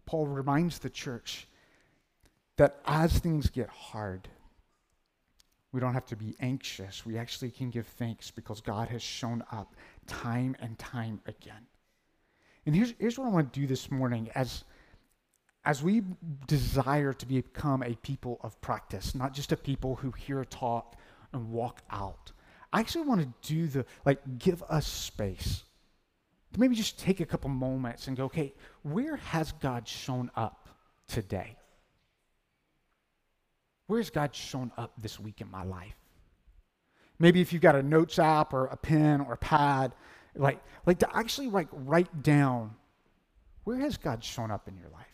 Paul 0.05 0.27
reminds 0.27 0.79
the 0.79 0.91
church 0.91 1.47
that 2.57 2.81
as 2.85 3.19
things 3.19 3.49
get 3.49 3.71
hard, 3.71 4.29
we 5.73 5.81
don't 5.81 5.95
have 5.95 6.07
to 6.07 6.17
be 6.17 6.37
anxious. 6.41 7.07
We 7.07 7.17
actually 7.17 7.53
can 7.53 7.71
give 7.71 7.87
thanks 7.87 8.31
because 8.31 8.61
God 8.61 8.89
has 8.89 9.03
shown 9.03 9.43
up 9.53 9.75
time 10.07 10.57
and 10.61 10.79
time 10.79 11.21
again. 11.27 11.67
And 12.67 12.75
here's, 12.75 12.93
here's 12.99 13.19
what 13.19 13.27
I 13.27 13.31
want 13.31 13.53
to 13.53 13.61
do 13.61 13.67
this 13.67 13.91
morning 13.91 14.29
as 14.35 14.65
as 15.65 15.83
we 15.83 16.03
desire 16.47 17.13
to 17.13 17.27
become 17.27 17.83
a 17.83 17.95
people 17.97 18.39
of 18.43 18.61
practice, 18.61 19.15
not 19.15 19.35
just 19.35 19.53
a 19.53 19.57
people 19.57 19.97
who 19.97 20.11
hear 20.13 20.45
talk 20.45 20.97
and 21.33 21.51
walk 21.51 21.83
out, 21.91 22.33
I 22.73 22.81
actually 22.81 23.07
want 23.07 23.21
to 23.21 23.55
do 23.55 23.67
the, 23.67 23.85
like, 24.05 24.39
give 24.39 24.63
us 24.69 24.87
space 24.87 25.65
to 26.53 26.61
maybe 26.61 26.75
just 26.75 26.99
take 26.99 27.21
a 27.21 27.27
couple 27.27 27.51
moments 27.51 28.09
and 28.09 28.17
go, 28.17 28.25
okay, 28.25 28.55
where 28.83 29.17
has 29.17 29.53
God 29.53 29.87
shown 29.87 30.31
up 30.35 30.69
today? 31.07 31.57
Where 33.87 33.99
has 33.99 34.11
God 34.11 34.35
shown 34.35 34.73
up 34.77 34.93
this 35.01 35.19
week 35.21 35.41
in 35.41 35.51
my 35.51 35.65
life? 35.65 35.97
Maybe 37.19 37.41
if 37.41 37.53
you've 37.53 37.63
got 37.63 37.77
a 37.77 37.83
notes 37.83 38.19
app 38.19 38.55
or 38.55 38.67
a 38.67 38.77
pen 38.77 39.21
or 39.21 39.35
a 39.35 39.39
pad, 39.39 39.93
like, 40.35 40.63
like 40.87 41.01
to 41.01 41.17
actually 41.17 41.49
like 41.49 41.69
write 41.73 42.23
down 42.23 42.75
where 43.65 43.79
has 43.79 43.97
God 43.97 44.25
shown 44.25 44.51
up 44.51 44.69
in 44.69 44.77
your 44.77 44.89
life? 44.89 45.10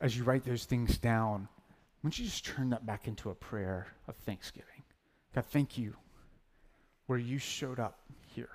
As 0.00 0.16
you 0.16 0.24
write 0.24 0.44
those 0.44 0.64
things 0.64 0.98
down, 0.98 1.48
why 2.00 2.10
don't 2.10 2.18
you 2.18 2.24
just 2.24 2.44
turn 2.44 2.70
that 2.70 2.86
back 2.86 3.08
into 3.08 3.30
a 3.30 3.34
prayer 3.34 3.88
of 4.06 4.16
thanksgiving? 4.16 4.82
God, 5.34 5.44
thank 5.46 5.76
you 5.76 5.94
where 7.06 7.18
you 7.18 7.38
showed 7.38 7.80
up 7.80 7.98
here. 8.34 8.50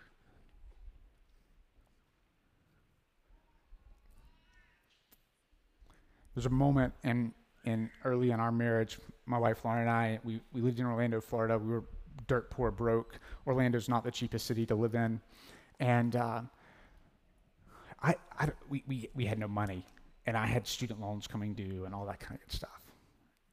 There's 6.36 6.46
a 6.46 6.50
moment 6.50 6.94
in, 7.04 7.34
in 7.66 7.90
early 8.06 8.32
in 8.32 8.40
our 8.40 8.52
marriage, 8.52 8.98
my 9.26 9.38
wife 9.38 9.64
Lauren 9.64 9.82
and 9.82 9.90
I, 9.90 10.20
we, 10.24 10.42
we 10.52 10.62
lived 10.62 10.80
in 10.80 10.86
Orlando, 10.86 11.22
Florida. 11.22 11.58
We 11.58 11.70
were 11.70 11.84
dirt 12.28 12.50
poor, 12.50 12.72
broke. 12.72 13.20
Orlando's 13.46 13.90
not 13.90 14.04
the 14.04 14.12
cheapest 14.12 14.46
city 14.46 14.66
to 14.68 14.76
live 14.76 14.96
in. 14.96 15.20
And 15.80 16.16
uh, 16.16 16.42
I, 18.02 18.16
I, 18.40 18.50
we, 18.70 18.84
we, 18.88 19.10
we 19.16 19.26
had 19.26 19.40
no 19.40 19.48
money, 19.48 19.86
and 20.26 20.38
I 20.38 20.46
had 20.46 20.68
student 20.68 21.02
loans 21.02 21.28
coming 21.28 21.54
due 21.54 21.86
and 21.86 21.94
all 21.94 22.06
that 22.06 22.20
kind 22.20 22.40
of 22.46 22.54
stuff. 22.54 22.82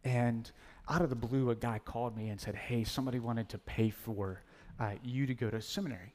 And 0.05 0.51
out 0.89 1.03
of 1.03 1.11
the 1.11 1.17
blue, 1.17 1.51
a 1.51 1.55
guy 1.55 1.79
called 1.79 2.17
me 2.17 2.29
and 2.29 2.41
said, 2.41 2.55
Hey, 2.55 2.85
somebody 2.85 3.19
wanted 3.19 3.49
to 3.51 3.59
pay 3.59 3.91
for 3.91 4.43
uh, 4.79 4.93
you 5.03 5.27
to 5.27 5.35
go 5.35 5.51
to 5.51 5.61
seminary. 5.61 6.15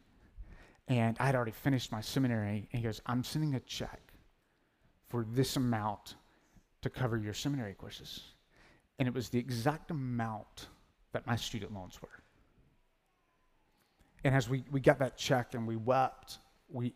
And 0.88 1.17
I 1.19 1.25
had 1.25 1.35
already 1.35 1.51
finished 1.51 1.91
my 1.91 2.01
seminary. 2.01 2.67
And 2.71 2.79
he 2.79 2.81
goes, 2.81 3.01
I'm 3.05 3.24
sending 3.24 3.55
a 3.55 3.59
check 3.62 4.13
for 5.09 5.25
this 5.31 5.55
amount 5.55 6.15
to 6.81 6.89
cover 6.89 7.17
your 7.17 7.33
seminary 7.33 7.74
courses. 7.74 8.21
And 9.00 9.07
it 9.07 9.13
was 9.13 9.29
the 9.29 9.39
exact 9.39 9.91
amount 9.91 10.67
that 11.12 11.25
my 11.27 11.35
student 11.35 11.74
loans 11.74 12.01
were. 12.01 12.09
And 14.24 14.33
as 14.35 14.50
we, 14.50 14.63
we 14.71 14.79
got 14.79 15.00
that 15.00 15.17
check 15.17 15.53
and 15.53 15.67
we 15.67 15.75
wept, 15.75 16.39
we, 16.69 16.93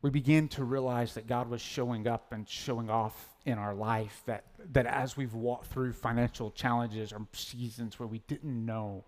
we 0.00 0.10
begin 0.10 0.48
to 0.48 0.64
realize 0.64 1.14
that 1.14 1.26
God 1.26 1.48
was 1.48 1.60
showing 1.60 2.06
up 2.06 2.32
and 2.32 2.48
showing 2.48 2.88
off 2.88 3.36
in 3.44 3.58
our 3.58 3.74
life. 3.74 4.22
That, 4.26 4.44
that 4.72 4.86
as 4.86 5.16
we've 5.16 5.34
walked 5.34 5.66
through 5.66 5.92
financial 5.92 6.50
challenges 6.52 7.12
or 7.12 7.26
seasons 7.32 7.98
where 7.98 8.06
we 8.06 8.20
didn't 8.28 8.64
know 8.64 9.04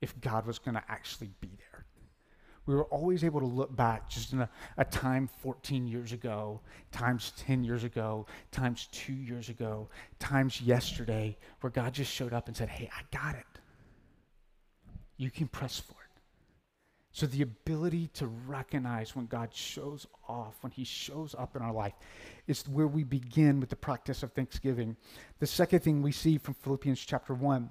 if 0.00 0.18
God 0.20 0.46
was 0.46 0.58
going 0.58 0.74
to 0.74 0.82
actually 0.88 1.30
be 1.40 1.50
there, 1.58 1.84
we 2.64 2.74
were 2.74 2.84
always 2.84 3.24
able 3.24 3.40
to 3.40 3.46
look 3.46 3.74
back 3.74 4.08
just 4.08 4.32
in 4.32 4.40
a, 4.40 4.48
a, 4.78 4.84
time 4.84 5.28
14 5.42 5.86
years 5.86 6.12
ago, 6.12 6.60
times 6.92 7.32
10 7.38 7.64
years 7.64 7.82
ago, 7.82 8.26
times 8.52 8.88
two 8.92 9.12
years 9.12 9.48
ago, 9.48 9.88
times 10.20 10.60
yesterday, 10.60 11.36
where 11.60 11.70
God 11.70 11.92
just 11.92 12.12
showed 12.12 12.32
up 12.32 12.46
and 12.46 12.56
said, 12.56 12.68
Hey, 12.68 12.88
I 12.96 13.02
got 13.16 13.34
it. 13.34 13.44
You 15.16 15.30
can 15.30 15.48
press 15.48 15.80
forward. 15.80 16.01
So, 17.14 17.26
the 17.26 17.42
ability 17.42 18.08
to 18.14 18.26
recognize 18.26 19.14
when 19.14 19.26
God 19.26 19.54
shows 19.54 20.06
off, 20.28 20.56
when 20.62 20.72
He 20.72 20.84
shows 20.84 21.34
up 21.38 21.54
in 21.56 21.62
our 21.62 21.72
life, 21.72 21.92
is 22.46 22.66
where 22.66 22.86
we 22.86 23.04
begin 23.04 23.60
with 23.60 23.68
the 23.68 23.76
practice 23.76 24.22
of 24.22 24.32
thanksgiving. 24.32 24.96
The 25.38 25.46
second 25.46 25.80
thing 25.80 26.00
we 26.00 26.12
see 26.12 26.38
from 26.38 26.54
Philippians 26.54 27.00
chapter 27.00 27.34
1 27.34 27.70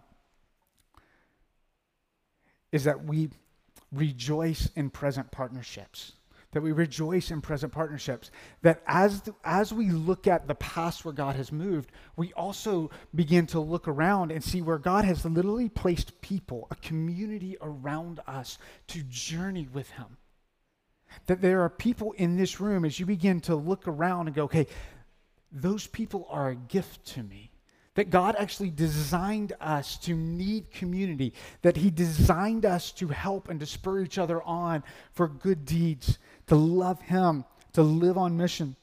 is 2.72 2.84
that 2.84 3.04
we 3.04 3.30
rejoice 3.92 4.70
in 4.76 4.90
present 4.90 5.32
partnerships 5.32 6.14
that 6.51 6.62
we 6.62 6.72
rejoice 6.72 7.31
in 7.31 7.41
present 7.41 7.72
partnerships. 7.72 8.31
That 8.62 8.81
as, 8.86 9.24
as 9.43 9.74
we 9.74 9.89
look 9.89 10.27
at 10.27 10.48
the 10.48 10.55
past 10.55 11.05
where 11.05 11.13
God 11.13 11.36
has 11.36 11.51
moved, 11.51 11.91
we 12.15 12.34
also 12.34 12.89
begin 13.15 13.48
to 13.48 13.60
look 13.60 13.88
around 13.88 14.31
and 14.31 14.43
see 14.43 14.62
where 14.62 14.77
God 14.77 15.05
has 15.05 15.25
literally 15.25 15.70
placed 15.70 16.20
people, 16.22 16.67
a 16.72 16.75
community 16.75 17.58
around 17.62 18.20
us 18.27 18.58
to 18.88 19.03
journey 19.03 19.67
with 19.72 19.89
Him. 19.91 20.17
That 21.27 21.41
there 21.41 21.62
are 21.62 21.70
people 21.70 22.13
in 22.13 22.38
this 22.38 22.60
room 22.60 22.86
as 22.86 23.00
you 23.00 23.05
begin 23.05 23.41
to 23.41 23.55
look 23.55 23.88
around 23.88 24.27
and 24.27 24.36
go, 24.36 24.43
okay, 24.43 24.67
those 25.51 25.88
people 25.88 26.27
are 26.29 26.50
a 26.50 26.55
gift 26.55 27.05
to 27.08 27.24
me. 27.24 27.50
That 27.96 28.10
God 28.10 28.36
actually 28.38 28.70
designed 28.70 29.54
us 29.60 29.98
to 30.00 30.14
need 30.16 30.72
community, 30.72 31.34
that 31.62 31.76
He 31.76 31.90
designed 31.90 32.66
us 32.66 32.92
to 32.94 33.10
help 33.10 33.50
and 33.50 33.60
to 33.60 33.66
spur 33.66 34.02
each 34.02 34.18
other 34.18 34.42
on 34.44 34.84
for 35.12 35.28
good 35.28 35.66
deeds 35.66 36.18
to 36.48 36.56
love 36.56 37.02
Him, 37.02 37.44
to 37.74 37.82
live 37.82 38.18
on 38.18 38.38
mission. 38.38 38.76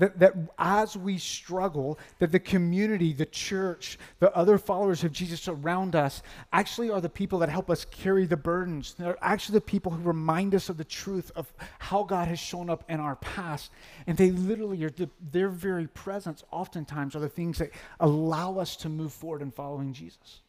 That, 0.00 0.18
that 0.18 0.34
as 0.58 0.96
we 0.96 1.18
struggle, 1.18 1.98
that 2.20 2.32
the 2.32 2.40
community, 2.40 3.12
the 3.12 3.26
church, 3.26 3.98
the 4.18 4.34
other 4.34 4.56
followers 4.56 5.04
of 5.04 5.12
Jesus 5.12 5.46
around 5.46 5.94
us 5.94 6.22
actually 6.54 6.90
are 6.90 7.02
the 7.02 7.10
people 7.10 7.38
that 7.40 7.50
help 7.50 7.68
us 7.68 7.84
carry 7.84 8.24
the 8.24 8.36
burdens. 8.36 8.94
They're 8.98 9.18
actually 9.20 9.58
the 9.58 9.66
people 9.66 9.92
who 9.92 10.02
remind 10.02 10.54
us 10.54 10.70
of 10.70 10.78
the 10.78 10.84
truth 10.84 11.30
of 11.36 11.52
how 11.78 12.02
God 12.02 12.28
has 12.28 12.38
shown 12.38 12.70
up 12.70 12.82
in 12.88 12.98
our 12.98 13.16
past. 13.16 13.70
And 14.06 14.16
they 14.16 14.30
literally 14.30 14.82
are, 14.84 14.90
the, 14.90 15.10
their 15.30 15.50
very 15.50 15.86
presence 15.86 16.42
oftentimes 16.50 17.14
are 17.14 17.20
the 17.20 17.28
things 17.28 17.58
that 17.58 17.70
allow 18.00 18.56
us 18.58 18.76
to 18.76 18.88
move 18.88 19.12
forward 19.12 19.42
in 19.42 19.50
following 19.50 19.92
Jesus. 19.92 20.40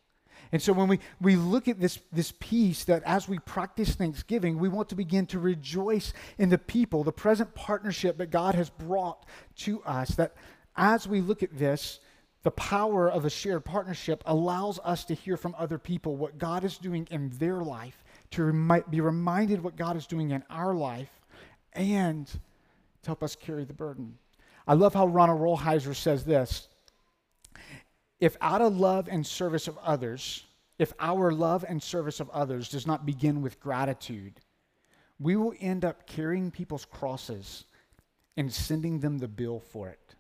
And 0.52 0.62
so 0.62 0.74
when 0.74 0.88
we, 0.88 1.00
we 1.20 1.36
look 1.36 1.68
at 1.68 1.80
this, 1.80 2.00
this 2.12 2.34
piece 2.40 2.84
that 2.86 3.04
as 3.04 3.28
we 3.28 3.40
practice 3.40 3.96
Thanksgiving, 3.96 4.60
we 4.60 4.70
want 4.70 4.90
to 4.90 4.96
begin 4.96 5.26
to 5.28 5.40
rejoice 5.40 6.14
in 6.38 6.50
the 6.50 6.58
people, 6.58 7.04
the 7.04 7.12
present 7.12 7.54
partnership 7.56 8.18
that 8.18 8.32
God 8.32 8.56
has 8.56 8.70
brought 8.70 9.26
to 9.58 9.82
us. 9.84 10.10
That 10.16 10.36
as 10.76 11.08
we 11.08 11.22
look 11.22 11.42
at 11.44 11.58
this, 11.58 12.00
the 12.44 12.52
power 12.52 13.10
of 13.10 13.26
a 13.26 13.30
shared 13.30 13.64
partnership 13.64 14.24
allows 14.26 14.80
us 14.84 15.06
to 15.06 15.14
hear 15.14 15.38
from 15.38 15.56
other 15.58 15.78
people 15.78 16.16
what 16.16 16.38
God 16.38 16.64
is 16.64 16.78
doing 16.78 17.08
in 17.12 17.30
their 17.38 17.62
life, 17.62 18.04
to 18.32 18.46
remi- 18.46 18.84
be 18.90 19.00
reminded 19.00 19.64
what 19.64 19.76
God 19.76 19.96
is 19.96 20.08
doing 20.08 20.32
in 20.32 20.44
our 20.50 20.74
life, 20.74 21.12
and 21.74 22.28
to 22.28 22.40
help 23.06 23.24
us 23.24 23.36
carry 23.36 23.64
the 23.64 23.74
burden. 23.74 24.18
I 24.68 24.74
love 24.74 24.94
how 24.94 25.08
Ronald 25.08 25.40
Rolheiser 25.40 25.96
says 25.96 26.26
this 26.26 26.68
if 28.22 28.38
out 28.40 28.62
of 28.62 28.78
love 28.78 29.10
and 29.12 29.26
service 29.26 29.68
of 29.68 29.78
others, 29.80 30.46
if 30.78 30.94
our 31.00 31.32
love 31.32 31.66
and 31.68 31.82
service 31.82 32.20
of 32.20 32.30
others 32.30 32.70
does 32.70 32.88
not 32.88 33.06
begin 33.06 33.42
with 33.42 33.60
gratitude, 33.60 34.40
we 35.20 35.36
will 35.36 35.54
end 35.60 35.84
up 35.84 36.08
carrying 36.08 36.52
people's 36.52 36.86
crosses 36.86 37.66
and 38.38 38.54
sending 38.54 39.00
them 39.00 39.18
the 39.18 39.28
bill 39.28 39.60
for 39.60 39.90
it. 39.90 40.16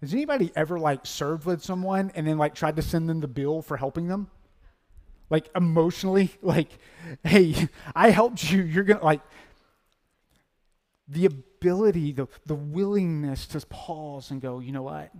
Has 0.00 0.12
anybody 0.12 0.50
ever 0.56 0.78
like 0.78 1.06
served 1.06 1.44
with 1.44 1.62
someone 1.62 2.12
and 2.14 2.26
then 2.26 2.38
like 2.38 2.54
tried 2.54 2.76
to 2.76 2.82
send 2.82 3.08
them 3.08 3.20
the 3.20 3.28
bill 3.28 3.62
for 3.62 3.76
helping 3.76 4.08
them? 4.08 4.30
Like 5.28 5.48
emotionally, 5.54 6.30
like, 6.42 6.70
hey, 7.24 7.68
I 7.94 8.10
helped 8.10 8.50
you. 8.50 8.62
You're 8.62 8.84
gonna 8.84 9.04
like 9.04 9.22
the 11.08 11.26
ability, 11.26 12.12
the, 12.12 12.26
the 12.46 12.54
willingness 12.54 13.46
to 13.48 13.60
pause 13.66 14.30
and 14.30 14.40
go, 14.40 14.60
you 14.60 14.72
know 14.72 14.82
what? 14.82 15.12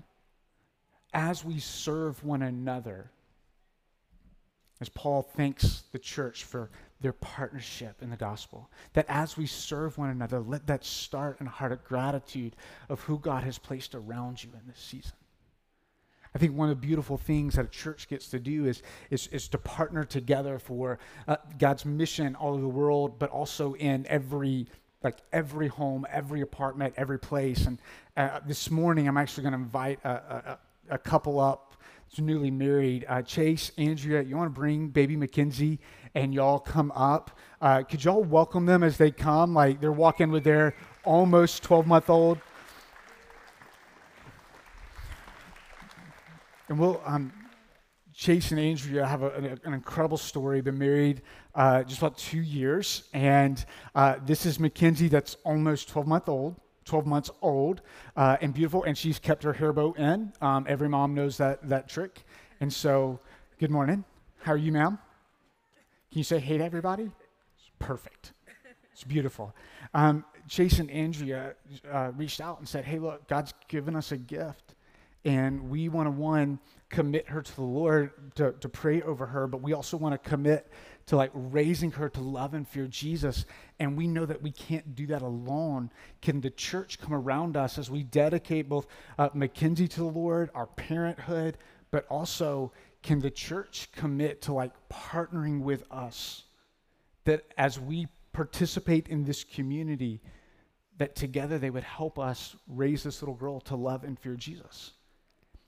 As 1.17 1.43
we 1.43 1.59
serve 1.59 2.23
one 2.23 2.43
another, 2.43 3.11
as 4.83 4.91
Paul 4.91 5.23
thanks 5.23 5.85
the 5.91 5.99
church 5.99 6.45
for 6.45 6.71
their 7.01 7.15
partnership 7.15 8.03
in 8.03 8.11
the 8.11 8.17
gospel, 8.17 8.69
that 8.93 9.07
as 9.09 9.35
we 9.35 9.47
serve 9.47 9.97
one 9.97 10.11
another, 10.11 10.41
let 10.41 10.67
that 10.67 10.85
start 10.85 11.41
in 11.41 11.47
a 11.47 11.51
heart 11.51 11.73
of 11.73 11.83
gratitude 11.85 12.55
of 12.91 13.01
who 13.01 13.19
God 13.19 13.45
has 13.45 13.57
placed 13.57 13.95
around 13.95 14.45
you 14.45 14.51
in 14.53 14.69
this 14.69 14.79
season. 14.79 15.15
I 16.35 16.39
think 16.39 16.55
one 16.55 16.69
of 16.69 16.79
the 16.79 16.87
beautiful 16.87 17.17
things 17.17 17.55
that 17.55 17.65
a 17.65 17.69
church 17.69 18.09
gets 18.09 18.29
to 18.29 18.39
do 18.39 18.67
is, 18.67 18.83
is, 19.09 19.27
is 19.29 19.49
to 19.49 19.59
partner 19.59 20.05
together 20.05 20.59
for 20.59 20.99
uh, 21.27 21.37
God's 21.59 21.87
mission 21.87 22.35
all 22.35 22.53
over 22.53 22.61
the 22.61 22.69
world, 22.69 23.19
but 23.19 23.31
also 23.31 23.73
in 23.75 24.07
every 24.07 24.67
like 25.03 25.19
every 25.33 25.69
home, 25.69 26.05
every 26.11 26.41
apartment, 26.41 26.93
every 26.97 27.19
place. 27.19 27.67
And 27.67 27.79
uh, 28.17 28.41
this 28.47 28.71
morning, 28.71 29.07
I'm 29.07 29.17
actually 29.17 29.43
going 29.43 29.53
to 29.53 29.59
invite 29.59 30.01
a, 30.05 30.11
a, 30.11 30.59
a 30.91 30.99
couple 30.99 31.41
up, 31.41 31.75
newly 32.19 32.51
married. 32.51 33.05
Uh, 33.09 33.23
Chase, 33.23 33.71
Andrea, 33.77 34.23
you 34.23 34.37
want 34.37 34.47
to 34.47 34.59
bring 34.59 34.89
baby 34.89 35.17
McKenzie 35.17 35.79
and 36.15 36.33
y'all 36.33 36.59
come 36.59 36.91
up? 36.93 37.39
Uh, 37.61 37.83
could 37.83 38.03
y'all 38.03 38.25
welcome 38.25 38.65
them 38.67 38.83
as 38.83 38.97
they 38.97 39.11
come? 39.11 39.55
Like 39.55 39.81
they're 39.81 39.93
walking 39.93 40.31
with 40.31 40.45
their 40.45 40.75
almost 41.05 41.63
12 41.63 41.87
month 41.87 42.11
old. 42.11 42.39
And 46.69 46.79
we'll, 46.79 47.01
um, 47.05 47.33
Chase 48.15 48.51
and 48.51 48.59
Andrea 48.59 49.07
have 49.07 49.23
a, 49.23 49.31
an, 49.33 49.61
an, 49.65 49.75
incredible 49.75 50.17
story. 50.17 50.61
Been 50.63 50.79
married 50.79 51.21
uh, 51.55 51.83
just 51.85 51.99
about 51.99 52.17
two 52.17 52.41
years, 52.41 53.05
and 53.13 53.63
uh, 53.95 54.17
this 54.25 54.47
is 54.47 54.59
Mackenzie, 54.59 55.09
that's 55.09 55.37
almost 55.45 55.91
12 55.91 56.09
month 56.09 56.29
old. 56.29 56.57
12 56.87 57.05
months 57.05 57.31
old 57.43 57.83
uh, 58.17 58.37
and 58.41 58.55
beautiful, 58.55 58.85
and 58.85 58.97
she's 58.97 59.19
kept 59.19 59.43
her 59.43 59.53
hair 59.53 59.73
bow 59.73 59.93
in. 59.93 60.33
Um, 60.41 60.65
every 60.69 60.89
mom 60.89 61.15
knows 61.15 61.37
that, 61.37 61.69
that 61.69 61.89
trick. 61.89 62.25
And 62.61 62.73
so, 62.73 63.21
good 63.59 63.71
morning. 63.71 64.05
How 64.39 64.53
are 64.53 64.57
you, 64.57 64.73
ma'am? 64.73 64.99
Can 66.11 66.19
you 66.19 66.25
say 66.25 66.39
hey 66.39 66.59
to 66.59 66.65
everybody? 66.65 67.03
It's 67.03 67.71
perfect. 67.79 68.33
It's 68.93 69.05
beautiful. 69.05 69.55
Um, 69.93 70.25
Chase 70.49 70.79
and 70.79 70.91
Andrea 70.91 71.55
uh, 71.93 72.13
reached 72.17 72.41
out 72.41 72.61
and 72.61 72.69
said, 72.69 72.85
hey, 72.85 72.99
look, 72.99 73.27
God's 73.29 73.53
given 73.69 73.97
us 73.97 74.13
a 74.13 74.17
gift. 74.17 74.76
And 75.27 75.69
we 75.69 75.89
want 75.89 76.07
to, 76.07 76.13
one, 76.13 76.61
commit 76.89 77.29
her 77.29 77.43
to 77.43 77.57
the 77.57 77.63
Lord 77.63 78.13
to, 78.37 78.53
to 78.53 78.69
pray 78.69 79.03
over 79.03 79.27
her, 79.27 79.49
but 79.49 79.61
we 79.61 79.73
also 79.73 79.97
want 79.97 80.13
to 80.15 80.31
commit 80.31 80.71
to 81.07 81.17
like 81.17 81.33
raising 81.35 81.91
her 81.91 82.09
to 82.11 82.21
love 82.21 82.55
and 82.55 82.67
fear 82.67 82.87
Jesus. 82.87 83.45
And 83.81 83.97
we 83.97 84.07
know 84.07 84.25
that 84.25 84.41
we 84.41 84.53
can't 84.53 84.95
do 84.95 85.09
that 85.09 85.23
alone. 85.23 85.91
Can 86.23 86.41
the 86.41 86.51
church 86.51 87.01
come 87.01 87.13
around 87.13 87.57
us 87.57 87.77
as 87.77 87.91
we 87.91 88.05
dedicate 88.05 88.69
both 88.69 88.87
uh, 89.19 89.29
Mackenzie 89.35 89.89
to 89.89 90.01
the 90.01 90.07
Lord, 90.07 90.49
our 90.55 90.67
parenthood, 90.67 91.59
but 91.91 92.07
also 92.09 92.73
can 93.03 93.19
the 93.19 93.31
church 93.31 93.89
commit 93.91 94.43
to 94.43 94.53
like 94.53 94.73
partnering 94.89 95.61
with 95.61 95.83
us 95.91 96.45
that 97.25 97.43
as 97.59 97.81
we 97.81 98.07
participate 98.33 99.09
in 99.09 99.25
this 99.25 99.43
community, 99.43 100.21
that 100.99 101.17
together 101.17 101.59
they 101.59 101.71
would 101.71 101.83
help 101.83 102.17
us 102.17 102.55
raise 102.69 103.03
this 103.03 103.23
little 103.23 103.35
girl 103.35 103.61
to 103.63 103.75
love 103.75 104.05
and 104.05 104.21
fear 104.21 104.37
Jesus. 104.37 104.93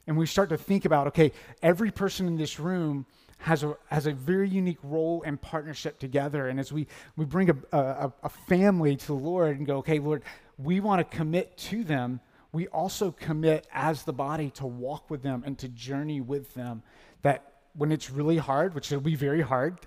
And 0.09 0.17
we 0.17 0.27
start 0.27 0.49
to 0.49 0.57
think 0.57 0.87
about 0.87 1.07
okay, 1.09 1.33
every 1.63 1.91
person 1.91 2.27
in 2.27 2.37
this 2.37 2.59
room 2.59 3.07
has 3.41 3.63
a, 3.63 3.77
has 3.87 4.07
a 4.07 4.13
very 4.13 4.49
unique 4.49 4.79
role 4.83 5.23
and 5.25 5.41
partnership 5.41 5.99
together. 5.99 6.49
And 6.49 6.59
as 6.59 6.73
we, 6.73 6.89
we 7.17 7.25
bring 7.25 7.51
a, 7.51 7.57
a, 7.73 8.13
a 8.25 8.29
family 8.29 8.97
to 8.97 9.07
the 9.07 9.13
Lord 9.13 9.59
and 9.59 9.67
go, 9.67 9.77
okay, 9.77 10.01
Lord, 10.01 10.25
we 10.57 10.81
want 10.81 10.99
to 10.99 11.17
commit 11.17 11.57
to 11.59 11.85
them, 11.85 12.21
we 12.53 12.67
also 12.69 13.13
commit 13.13 13.69
as 13.73 14.03
the 14.03 14.13
body 14.13 14.51
to 14.53 14.67
walk 14.67 15.11
with 15.11 15.23
them 15.23 15.45
and 15.47 15.57
to 15.59 15.69
journey 15.69 16.21
with 16.21 16.55
them. 16.55 16.83
That 17.23 17.53
when 17.75 17.93
it's 17.93 18.11
really 18.11 18.39
hard, 18.39 18.75
which 18.75 18.91
it'll 18.91 19.03
be 19.03 19.15
very 19.15 19.43
hard 19.43 19.79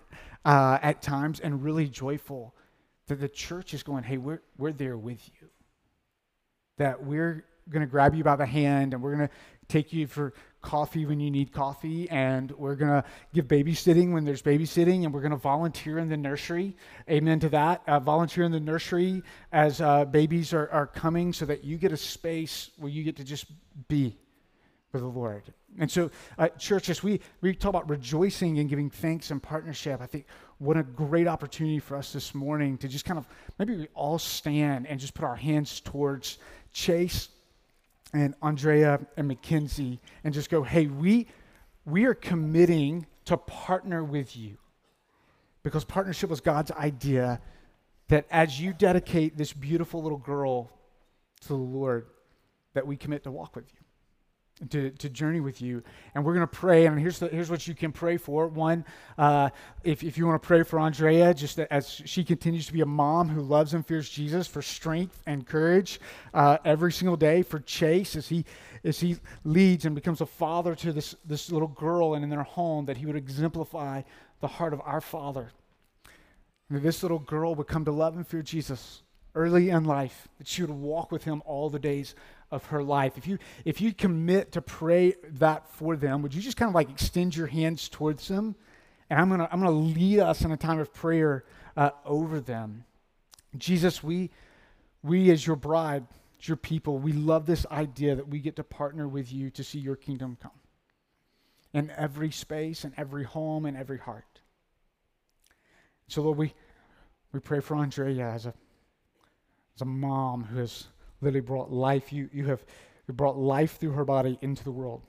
uh, 0.45 0.77
at 0.81 1.01
times, 1.01 1.39
and 1.39 1.63
really 1.63 1.89
joyful, 1.89 2.55
that 3.07 3.19
the 3.19 3.27
church 3.27 3.73
is 3.73 3.83
going, 3.83 4.03
hey, 4.03 4.17
we're, 4.17 4.41
we're 4.57 4.71
there 4.71 4.97
with 4.97 5.27
you. 5.41 5.49
That 6.77 7.03
we're 7.03 7.43
going 7.69 7.81
to 7.81 7.87
grab 7.87 8.15
you 8.15 8.23
by 8.23 8.35
the 8.35 8.45
hand 8.45 8.93
and 8.93 9.01
we're 9.01 9.15
going 9.15 9.27
to 9.27 9.33
take 9.71 9.93
you 9.93 10.05
for 10.07 10.33
coffee 10.61 11.05
when 11.05 11.19
you 11.19 11.31
need 11.31 11.51
coffee, 11.51 12.09
and 12.09 12.51
we're 12.51 12.75
going 12.75 12.91
to 12.91 13.03
give 13.33 13.47
babysitting 13.47 14.11
when 14.13 14.25
there's 14.25 14.41
babysitting, 14.41 15.05
and 15.05 15.13
we're 15.13 15.21
going 15.21 15.31
to 15.31 15.37
volunteer 15.37 15.97
in 15.97 16.09
the 16.09 16.17
nursery. 16.17 16.75
Amen 17.09 17.39
to 17.39 17.49
that. 17.49 17.81
Uh, 17.87 17.99
volunteer 17.99 18.43
in 18.43 18.51
the 18.51 18.59
nursery 18.59 19.23
as 19.51 19.81
uh, 19.81 20.05
babies 20.05 20.53
are, 20.53 20.69
are 20.69 20.87
coming 20.87 21.33
so 21.33 21.45
that 21.45 21.63
you 21.63 21.77
get 21.77 21.91
a 21.91 21.97
space 21.97 22.71
where 22.77 22.91
you 22.91 23.03
get 23.03 23.15
to 23.17 23.23
just 23.23 23.45
be 23.87 24.17
with 24.91 25.01
the 25.01 25.07
Lord. 25.07 25.43
And 25.79 25.89
so, 25.89 26.11
uh, 26.37 26.49
churches, 26.49 27.01
we, 27.01 27.21
we 27.39 27.55
talk 27.55 27.69
about 27.69 27.89
rejoicing 27.89 28.59
and 28.59 28.69
giving 28.69 28.89
thanks 28.89 29.31
and 29.31 29.41
partnership. 29.41 30.01
I 30.01 30.05
think 30.05 30.25
what 30.57 30.75
a 30.75 30.83
great 30.83 31.27
opportunity 31.27 31.79
for 31.79 31.95
us 31.95 32.11
this 32.11 32.35
morning 32.35 32.77
to 32.79 32.89
just 32.89 33.05
kind 33.05 33.17
of 33.17 33.25
maybe 33.57 33.75
we 33.75 33.87
all 33.93 34.19
stand 34.19 34.85
and 34.85 34.99
just 34.99 35.13
put 35.13 35.23
our 35.23 35.35
hands 35.35 35.79
towards 35.79 36.37
Chase 36.73 37.29
and 38.13 38.36
Andrea 38.41 39.00
and 39.18 39.27
Mackenzie 39.27 40.00
and 40.24 40.34
just 40.34 40.50
go, 40.50 40.63
hey, 40.63 40.88
we, 40.88 41.27
we 41.86 42.06
are 42.06 42.13
committing 42.13 43.06
to 43.25 43.38
partner 43.38 44.03
with 44.03 44.36
you 44.36 44.58
because 45.63 45.84
partnership 45.84 46.30
was 46.30 46.41
God's 46.41 46.72
idea 46.72 47.39
that 48.08 48.25
as 48.30 48.60
you 48.60 48.74
dedicate 48.74 49.38
this 49.38 49.53
beautiful 49.53 50.01
little 50.01 50.18
girl 50.18 50.70
to 51.41 51.48
the 51.50 51.56
Lord, 51.56 52.08
that 52.74 52.86
we 52.86 52.98
commit 52.98 53.24
to 53.24 53.32
walk 53.32 53.56
with 53.56 53.65
you 53.74 53.80
to, 54.70 54.91
to 54.91 55.10
journey 55.10 55.39
with 55.39 55.62
you. 55.62 55.84
And 56.13 56.24
we're 56.24 56.34
going 56.34 56.48
to 56.48 56.56
pray. 56.56 56.86
And 56.86 57.00
here's, 57.00 57.20
the, 57.20 57.27
here's 57.27 57.50
what 57.50 57.68
you 57.68 57.74
can 57.74 57.91
pray 57.91 58.18
for. 58.18 58.48
One, 58.48 58.86
uh, 59.18 59.50
if, 59.84 60.03
if 60.03 60.18
you 60.18 60.27
want 60.27 60.41
to 60.41 60.46
pray 60.46 60.63
for 60.63 60.80
Andrea, 60.80 61.34
just 61.34 61.60
as 61.60 62.01
she 62.06 62.24
continues 62.24 62.68
to 62.68 62.74
be 62.74 62.82
a 62.82 62.86
mom 62.86 63.30
who 63.30 63.41
loves 63.41 63.74
and 63.74 63.86
fears 63.86 64.10
Jesus, 64.10 64.48
for 64.48 64.62
strength 64.62 65.22
and 65.25 65.46
courage 65.46 66.00
uh, 66.34 66.58
every 66.63 66.91
single 66.91 67.18
day. 67.18 67.41
For 67.41 67.60
Chase, 67.60 68.15
as 68.15 68.30
he, 68.30 68.46
as 68.84 69.00
he 69.00 69.18
leads 69.44 69.86
and 69.86 69.96
becomes 69.96 70.22
a 70.22 70.25
father 70.25 70.75
to 70.75 70.94
this, 70.94 71.15
this 71.25 71.51
little 71.51 71.68
girl 71.68 72.13
and 72.13 72.24
in 72.24 72.30
their 72.30 72.44
home, 72.44 72.86
that 72.86 72.98
he 72.98 73.06
would 73.06 73.15
exemplify 73.15 74.01
the 74.39 74.48
heart 74.48 74.74
of 74.74 74.82
our 74.86 75.01
Father. 75.01 75.51
And 76.69 76.78
that 76.78 76.84
this 76.84 77.04
little 77.04 77.19
girl 77.19 77.56
would 77.56 77.67
come 77.67 77.86
to 77.86 77.91
love 77.91 78.15
and 78.15 78.28
fear 78.28 78.41
Jesus 78.41 79.04
early 79.36 79.69
in 79.69 79.86
life, 79.86 80.28
that 80.38 80.47
she 80.47 80.62
would 80.62 80.71
walk 80.71 81.12
with 81.12 81.24
him 81.24 81.41
all 81.45 81.69
the 81.69 81.80
days 81.80 82.15
of 82.51 82.65
her 82.65 82.83
life. 82.83 83.17
If 83.17 83.27
you 83.27 83.39
if 83.65 83.81
you 83.81 83.93
commit 83.93 84.51
to 84.53 84.61
pray 84.61 85.15
that 85.23 85.67
for 85.69 85.95
them, 85.95 86.21
would 86.21 86.33
you 86.33 86.41
just 86.41 86.57
kind 86.57 86.69
of 86.69 86.75
like 86.75 86.89
extend 86.89 87.35
your 87.35 87.47
hands 87.47 87.89
towards 87.89 88.27
them? 88.27 88.55
And 89.09 89.19
I'm 89.19 89.29
gonna 89.29 89.47
I'm 89.51 89.59
gonna 89.59 89.71
lead 89.71 90.19
us 90.19 90.41
in 90.41 90.51
a 90.51 90.57
time 90.57 90.79
of 90.79 90.93
prayer 90.93 91.45
uh, 91.77 91.91
over 92.05 92.39
them. 92.39 92.83
Jesus, 93.57 94.03
we 94.03 94.29
we 95.01 95.31
as 95.31 95.47
your 95.47 95.55
bride, 95.55 96.05
as 96.39 96.47
your 96.47 96.57
people, 96.57 96.97
we 96.97 97.13
love 97.13 97.45
this 97.45 97.65
idea 97.71 98.15
that 98.15 98.27
we 98.27 98.39
get 98.39 98.55
to 98.57 98.63
partner 98.63 99.07
with 99.07 99.31
you 99.31 99.49
to 99.51 99.63
see 99.63 99.79
your 99.79 99.95
kingdom 99.95 100.37
come 100.41 100.51
in 101.73 101.89
every 101.91 102.31
space, 102.31 102.83
in 102.83 102.93
every 102.97 103.23
home, 103.23 103.65
in 103.65 103.75
every 103.75 103.97
heart. 103.97 104.41
So 106.07 106.21
Lord, 106.21 106.37
we 106.37 106.53
we 107.31 107.39
pray 107.39 107.61
for 107.61 107.75
Andrea 107.75 108.29
as 108.29 108.45
a 108.45 108.53
as 109.75 109.81
a 109.81 109.85
mom 109.85 110.43
who 110.43 110.59
has 110.59 110.87
literally 111.21 111.41
brought 111.41 111.71
life. 111.71 112.12
You, 112.12 112.29
you 112.34 112.45
have 112.47 112.65
brought 113.07 113.38
life 113.38 113.77
through 113.77 113.91
her 113.91 114.05
body 114.05 114.38
into 114.41 114.63
the 114.63 114.71
world. 114.71 115.01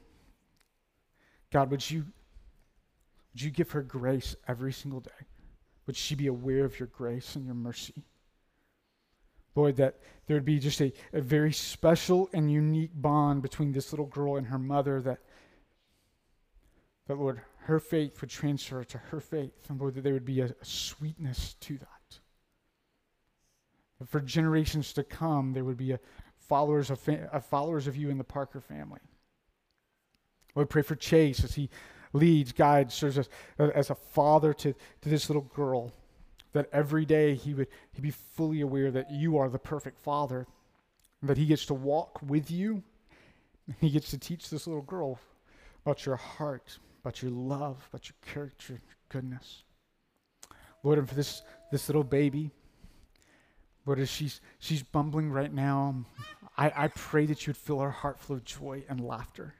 God, 1.52 1.70
would 1.70 1.88
you, 1.90 2.06
would 3.32 3.42
you 3.42 3.50
give 3.50 3.70
her 3.72 3.82
grace 3.82 4.36
every 4.48 4.72
single 4.72 5.00
day? 5.00 5.10
Would 5.86 5.96
she 5.96 6.14
be 6.14 6.26
aware 6.26 6.64
of 6.64 6.78
your 6.78 6.88
grace 6.88 7.36
and 7.36 7.44
your 7.44 7.54
mercy? 7.54 8.04
Lord, 9.54 9.76
that 9.76 10.00
there 10.26 10.36
would 10.36 10.44
be 10.44 10.58
just 10.58 10.80
a, 10.80 10.92
a 11.12 11.20
very 11.20 11.52
special 11.52 12.30
and 12.32 12.50
unique 12.50 12.92
bond 12.94 13.42
between 13.42 13.72
this 13.72 13.92
little 13.92 14.06
girl 14.06 14.36
and 14.36 14.46
her 14.46 14.58
mother 14.58 15.00
that, 15.02 15.18
that 17.06 17.18
Lord, 17.18 17.42
her 17.64 17.78
faith 17.78 18.20
would 18.20 18.30
transfer 18.30 18.82
to 18.84 18.98
her 18.98 19.20
faith. 19.20 19.52
And 19.68 19.78
Lord, 19.78 19.94
that 19.94 20.04
there 20.04 20.14
would 20.14 20.24
be 20.24 20.40
a, 20.40 20.46
a 20.46 20.64
sweetness 20.64 21.54
to 21.60 21.76
that 21.78 22.01
for 24.06 24.20
generations 24.20 24.92
to 24.94 25.04
come, 25.04 25.52
there 25.52 25.64
would 25.64 25.76
be 25.76 25.96
followers 26.48 26.90
of, 26.90 27.00
followers 27.48 27.86
of 27.86 27.96
you 27.96 28.10
in 28.10 28.18
the 28.18 28.24
Parker 28.24 28.60
family. 28.60 29.00
Lord, 30.54 30.70
pray 30.70 30.82
for 30.82 30.94
Chase 30.94 31.44
as 31.44 31.54
he 31.54 31.70
leads, 32.12 32.52
guides, 32.52 32.94
serves 32.94 33.18
as, 33.18 33.28
as 33.58 33.90
a 33.90 33.94
father 33.94 34.52
to, 34.52 34.74
to 35.00 35.08
this 35.08 35.28
little 35.30 35.50
girl, 35.54 35.92
that 36.52 36.68
every 36.72 37.06
day 37.06 37.34
he 37.34 37.54
would 37.54 37.68
he 37.92 38.02
be 38.02 38.10
fully 38.10 38.60
aware 38.60 38.90
that 38.90 39.10
you 39.10 39.38
are 39.38 39.48
the 39.48 39.58
perfect 39.58 39.98
father, 39.98 40.46
that 41.22 41.38
he 41.38 41.46
gets 41.46 41.64
to 41.66 41.74
walk 41.74 42.20
with 42.22 42.50
you, 42.50 42.82
he 43.80 43.90
gets 43.90 44.10
to 44.10 44.18
teach 44.18 44.50
this 44.50 44.66
little 44.66 44.82
girl 44.82 45.18
about 45.86 46.04
your 46.04 46.16
heart, 46.16 46.78
about 47.02 47.22
your 47.22 47.30
love, 47.30 47.88
about 47.90 48.08
your 48.08 48.16
character, 48.34 48.74
your 48.74 48.80
goodness. 49.08 49.62
Lord, 50.82 50.98
and 50.98 51.08
for 51.08 51.14
this, 51.14 51.42
this 51.70 51.88
little 51.88 52.04
baby, 52.04 52.50
Lord, 53.84 53.98
as 53.98 54.08
she's, 54.08 54.40
she's 54.58 54.82
bumbling 54.82 55.30
right 55.30 55.52
now, 55.52 56.04
I, 56.56 56.72
I 56.76 56.88
pray 56.88 57.26
that 57.26 57.46
you'd 57.46 57.56
fill 57.56 57.80
her 57.80 57.90
heart 57.90 58.20
full 58.20 58.36
of 58.36 58.44
joy 58.44 58.84
and 58.88 59.00
laughter. 59.00 59.54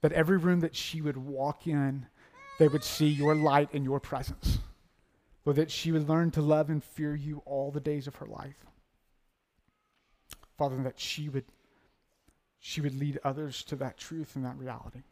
That 0.00 0.12
every 0.12 0.36
room 0.36 0.60
that 0.60 0.74
she 0.74 1.00
would 1.00 1.16
walk 1.16 1.66
in, 1.66 2.06
they 2.58 2.68
would 2.68 2.84
see 2.84 3.08
your 3.08 3.34
light 3.34 3.70
and 3.72 3.84
your 3.84 4.00
presence. 4.00 4.58
Lord, 5.44 5.56
that 5.56 5.70
she 5.70 5.92
would 5.92 6.08
learn 6.08 6.30
to 6.32 6.42
love 6.42 6.70
and 6.70 6.82
fear 6.82 7.14
you 7.14 7.42
all 7.44 7.70
the 7.70 7.80
days 7.80 8.06
of 8.06 8.16
her 8.16 8.26
life. 8.26 8.66
Father, 10.56 10.82
that 10.82 10.98
she 10.98 11.28
would, 11.28 11.44
she 12.58 12.80
would 12.80 12.98
lead 12.98 13.18
others 13.24 13.62
to 13.64 13.76
that 13.76 13.98
truth 13.98 14.36
and 14.36 14.44
that 14.44 14.56
reality. 14.56 15.02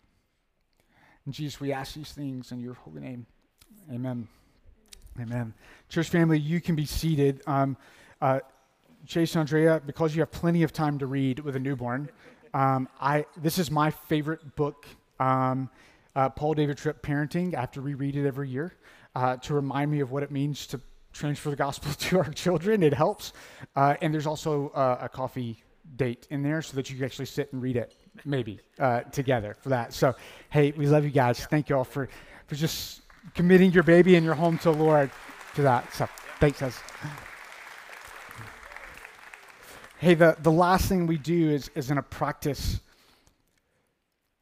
And 1.24 1.34
Jesus, 1.34 1.60
we 1.60 1.72
ask 1.72 1.94
these 1.94 2.12
things 2.12 2.50
in 2.50 2.60
your 2.60 2.74
holy 2.74 3.00
name. 3.00 3.26
Amen. 3.92 4.28
Amen. 5.20 5.52
Church 5.88 6.08
family, 6.08 6.38
you 6.38 6.60
can 6.60 6.74
be 6.74 6.86
seated. 6.86 7.42
Um, 7.46 7.76
uh, 8.20 8.40
Chase 9.06 9.36
Andrea, 9.36 9.82
because 9.84 10.14
you 10.14 10.22
have 10.22 10.30
plenty 10.30 10.62
of 10.62 10.72
time 10.72 10.98
to 10.98 11.06
read 11.06 11.40
with 11.40 11.56
a 11.56 11.58
newborn, 11.58 12.08
um, 12.54 12.88
I 13.00 13.26
this 13.36 13.58
is 13.58 13.70
my 13.70 13.90
favorite 13.90 14.56
book. 14.56 14.86
Um, 15.18 15.70
uh, 16.14 16.28
Paul 16.28 16.54
David 16.54 16.76
Tripp 16.76 17.02
Parenting. 17.02 17.54
I 17.54 17.60
have 17.60 17.70
to 17.72 17.80
reread 17.80 18.16
it 18.16 18.26
every 18.26 18.48
year 18.48 18.74
uh, 19.14 19.36
to 19.38 19.54
remind 19.54 19.90
me 19.90 20.00
of 20.00 20.10
what 20.10 20.22
it 20.22 20.30
means 20.30 20.66
to 20.68 20.80
transfer 21.12 21.50
the 21.50 21.56
gospel 21.56 21.92
to 22.08 22.18
our 22.18 22.30
children. 22.30 22.82
It 22.82 22.94
helps. 22.94 23.32
Uh, 23.76 23.96
and 24.02 24.12
there's 24.12 24.26
also 24.26 24.68
uh, 24.70 24.98
a 25.00 25.08
coffee 25.08 25.62
date 25.96 26.26
in 26.30 26.42
there 26.42 26.62
so 26.62 26.76
that 26.76 26.90
you 26.90 26.96
can 26.96 27.04
actually 27.04 27.26
sit 27.26 27.52
and 27.52 27.62
read 27.62 27.76
it, 27.76 27.96
maybe 28.24 28.60
uh, 28.78 29.00
together 29.00 29.56
for 29.60 29.70
that. 29.70 29.92
So, 29.92 30.14
hey, 30.50 30.72
we 30.76 30.86
love 30.86 31.04
you 31.04 31.10
guys. 31.10 31.44
Thank 31.46 31.68
you 31.68 31.76
all 31.76 31.84
for 31.84 32.08
for 32.46 32.54
just 32.54 33.01
committing 33.34 33.72
your 33.72 33.82
baby 33.82 34.16
and 34.16 34.24
your 34.24 34.34
home 34.34 34.58
to 34.58 34.72
the 34.72 34.76
Lord 34.76 35.10
to 35.54 35.62
that. 35.62 35.92
So 35.94 36.08
thanks, 36.40 36.60
guys. 36.60 36.78
Hey, 39.98 40.14
the, 40.14 40.36
the 40.42 40.50
last 40.50 40.88
thing 40.88 41.06
we 41.06 41.18
do 41.18 41.50
is, 41.50 41.70
is 41.74 41.90
in 41.90 41.98
a 41.98 42.02
practice 42.02 42.80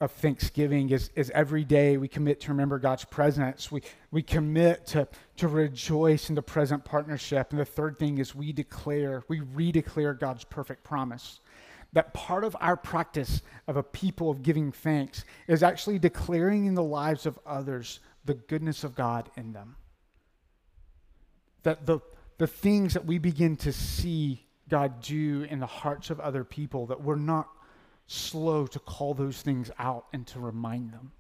of 0.01 0.11
thanksgiving 0.13 0.89
is, 0.91 1.11
is 1.15 1.31
every 1.35 1.63
day 1.63 1.99
we 1.99 2.09
commit 2.09 2.41
to 2.41 2.49
remember 2.49 2.79
God's 2.79 3.05
presence. 3.05 3.71
We, 3.71 3.83
we 4.11 4.23
commit 4.23 4.87
to, 4.89 5.07
to 5.37 5.49
rejoice 5.49 6.31
in 6.31 6.35
the 6.35 6.43
present 6.43 6.85
partnership. 6.85 7.51
And 7.51 7.61
the 7.61 7.67
third 7.67 7.99
thing 7.99 8.17
is 8.17 8.35
we 8.35 8.53
declare, 8.53 9.23
we 9.29 9.41
redeclare 9.41 10.19
God's 10.19 10.45
perfect 10.45 10.83
promise. 10.85 11.41
That 11.93 12.15
part 12.15 12.45
of 12.45 12.57
our 12.61 12.77
practice 12.77 13.43
of 13.67 13.77
a 13.77 13.83
people 13.83 14.31
of 14.31 14.43
giving 14.43 14.71
thanks 14.71 15.25
is 15.49 15.63
actually 15.63 15.99
declaring 15.99 16.67
in 16.67 16.75
the 16.75 16.83
lives 16.83 17.27
of 17.27 17.39
others 17.45 18.01
the 18.25 18.35
goodness 18.35 18.85
of 18.85 18.95
God 18.95 19.31
in 19.37 19.53
them. 19.53 19.77
That 21.65 21.87
the, 21.87 22.01
the 22.39 22.47
things 22.47 22.95
that 22.95 23.05
we 23.05 23.19
begin 23.19 23.57
to 23.59 23.73
see 23.73 24.47
God 24.69 25.01
do 25.01 25.47
in 25.51 25.59
the 25.59 25.67
hearts 25.67 26.11
of 26.11 26.21
other 26.21 26.45
people, 26.45 26.87
that 26.87 27.03
we're 27.03 27.17
not 27.17 27.49
slow 28.07 28.67
to 28.69 28.79
call 28.79 29.15
those 29.15 29.43
things 29.43 29.71
out 29.79 30.07
and 30.13 30.27
to 30.29 30.41
remind 30.41 30.93
them. 30.93 31.13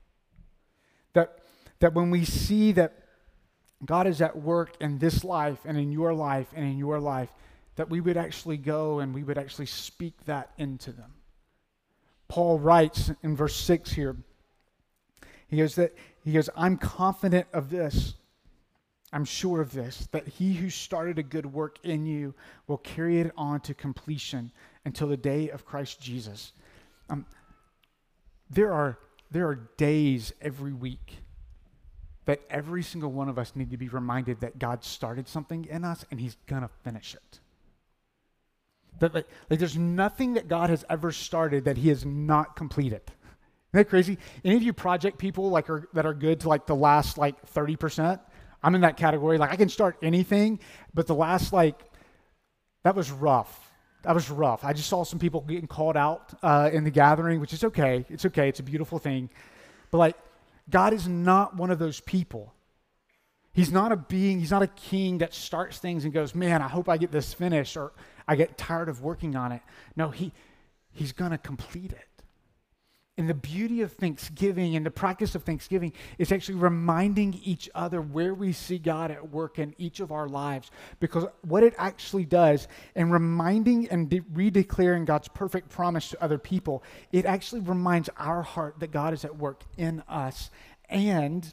That, 1.13 1.41
that 1.81 1.95
when 1.95 2.11
we 2.11 2.25
see 2.25 2.73
that 2.73 2.95
God 3.85 4.07
is 4.07 4.21
at 4.21 4.37
work 4.37 4.77
in 4.81 4.99
this 4.99 5.25
life 5.25 5.59
and 5.65 5.77
in 5.77 5.91
your 5.91 6.15
life 6.15 6.49
and 6.55 6.65
in 6.65 6.79
your 6.79 7.01
life, 7.01 7.31
that 7.81 7.89
we 7.89 8.03
would 8.03 8.19
actually 8.19 8.59
go 8.59 8.99
and 8.99 9.15
we 9.15 9.23
would 9.23 9.39
actually 9.39 9.65
speak 9.65 10.13
that 10.27 10.51
into 10.59 10.93
them. 10.93 11.15
Paul 12.29 12.59
writes 12.59 13.11
in 13.23 13.35
verse 13.35 13.57
6 13.57 13.91
here, 13.91 14.17
he 15.49 15.57
goes 15.57 15.77
that 15.77 15.95
he 16.23 16.33
goes, 16.33 16.51
I'm 16.55 16.77
confident 16.77 17.47
of 17.55 17.71
this. 17.71 18.17
I'm 19.15 19.25
sure 19.25 19.63
of 19.63 19.73
this, 19.73 20.09
that 20.13 20.29
he 20.29 20.53
who 20.53 20.69
started 20.69 21.19
a 21.19 21.23
good 21.23 21.47
work 21.47 21.79
in 21.83 22.05
you 22.05 22.35
will 22.67 22.77
carry 22.77 23.19
it 23.19 23.33
on 23.35 23.61
to 23.61 23.73
completion 23.73 24.53
until 24.85 25.09
the 25.09 25.17
day 25.17 25.49
of 25.49 25.65
Christ 25.65 26.03
Jesus. 26.03 26.53
Um, 27.09 27.25
there, 28.51 28.75
are, 28.75 28.99
there 29.31 29.49
are 29.49 29.71
days 29.79 30.35
every 30.43 30.75
week 30.75 31.17
that 32.27 32.43
every 32.51 32.83
single 32.83 33.11
one 33.11 33.31
of 33.31 33.39
us 33.39 33.57
need 33.57 33.71
to 33.71 33.79
be 33.79 33.89
reminded 33.89 34.41
that 34.41 34.59
God 34.59 34.85
started 34.85 35.27
something 35.27 35.65
in 35.65 35.83
us 35.83 36.05
and 36.11 36.21
he's 36.21 36.37
going 36.47 36.61
to 36.61 36.71
finish 36.85 37.15
it. 37.15 37.40
That 39.01 39.15
like, 39.15 39.29
like 39.49 39.59
there's 39.59 39.77
nothing 39.77 40.35
that 40.35 40.49
God 40.49 40.71
has 40.71 40.85
ever 40.89 41.11
started 41.11 41.65
that 41.65 41.77
he 41.77 41.89
has 41.89 42.05
not 42.05 42.57
completed. 42.57 43.03
Isn't 43.73 43.85
that 43.85 43.89
crazy? 43.89 44.19
Any 44.45 44.57
of 44.57 44.63
you 44.63 44.73
project 44.73 45.19
people 45.19 45.51
like 45.51 45.69
are, 45.69 45.89
that 45.93 46.07
are 46.07 46.15
good 46.15 46.41
to 46.41 46.49
like 46.49 46.67
the 46.67 46.75
last 46.75 47.19
like 47.19 47.35
30%? 47.53 48.21
I'm 48.63 48.75
in 48.75 48.81
that 48.83 48.97
category. 48.97 49.39
Like 49.39 49.51
I 49.51 49.57
can 49.57 49.69
start 49.69 49.97
anything, 50.03 50.61
but 50.95 51.07
the 51.07 51.15
last 51.15 51.53
like, 51.53 51.81
that 52.83 52.95
was 52.95 53.11
rough. 53.11 53.71
That 54.03 54.15
was 54.15 54.31
rough. 54.31 54.65
I 54.65 54.73
just 54.73 54.89
saw 54.89 55.05
some 55.05 55.19
people 55.19 55.43
getting 55.43 55.67
called 55.67 55.97
out 55.97 56.33
uh, 56.43 56.71
in 56.73 56.85
the 56.85 56.91
gathering, 56.91 57.41
which 57.41 57.53
is 57.53 57.65
okay. 57.65 58.07
It's 58.09 58.25
okay. 58.27 58.49
It's 58.49 58.61
a 58.61 58.63
beautiful 58.63 58.99
thing. 58.99 59.29
But 59.91 59.99
like, 59.99 60.17
God 60.71 60.93
is 60.93 61.07
not 61.07 61.57
one 61.57 61.71
of 61.71 61.79
those 61.79 62.01
people. 62.01 62.55
He's 63.53 63.73
not 63.73 63.91
a 63.91 63.97
being, 63.97 64.39
he's 64.39 64.53
not 64.53 64.63
a 64.63 64.69
king 64.69 65.19
that 65.19 65.35
starts 65.35 65.79
things 65.79 66.05
and 66.05 66.13
goes, 66.13 66.35
man, 66.35 66.63
I 66.63 66.69
hope 66.69 66.89
I 66.89 66.97
get 66.97 67.11
this 67.11 67.35
finished 67.35 67.77
or 67.77 67.93
I 68.29 68.37
get 68.37 68.57
tired 68.57 68.89
of 68.89 69.03
working 69.03 69.35
on 69.35 69.51
it. 69.51 69.63
No, 69.97 70.11
he, 70.11 70.33
he's 70.93 71.13
going 71.13 71.33
to 71.33 71.39
complete 71.39 71.93
it. 71.93 72.07
And 73.19 73.29
the 73.29 73.35
beauty 73.35 73.83
of 73.83 73.93
Thanksgiving 73.93 74.77
and 74.77 74.87
the 74.87 74.91
practice 74.91 75.35
of 75.35 75.43
Thanksgiving 75.43 75.93
is 76.17 76.33
actually 76.33 76.55
reminding 76.55 77.39
each 77.45 77.69
other 77.75 78.01
where 78.01 78.33
we 78.33 78.53
see 78.53 78.79
God 78.79 79.11
at 79.11 79.31
work 79.31 79.59
in 79.59 79.75
each 79.77 80.01
of 80.01 80.11
our 80.11 80.27
lives. 80.27 80.71
Because 81.01 81.27
what 81.43 81.63
it 81.63 81.75
actually 81.77 82.25
does, 82.25 82.67
and 82.95 83.13
reminding 83.13 83.91
and 83.91 84.09
de- 84.09 84.21
redeclaring 84.21 85.05
God's 85.05 85.29
perfect 85.29 85.69
promise 85.69 86.09
to 86.11 86.25
other 86.25 86.39
people, 86.39 86.83
it 87.13 87.27
actually 87.27 87.61
reminds 87.61 88.09
our 88.17 88.43
heart 88.43 88.77
that 88.79 88.91
God 88.91 89.13
is 89.13 89.25
at 89.27 89.37
work 89.37 89.65
in 89.77 90.03
us. 90.09 90.51
And 90.89 91.53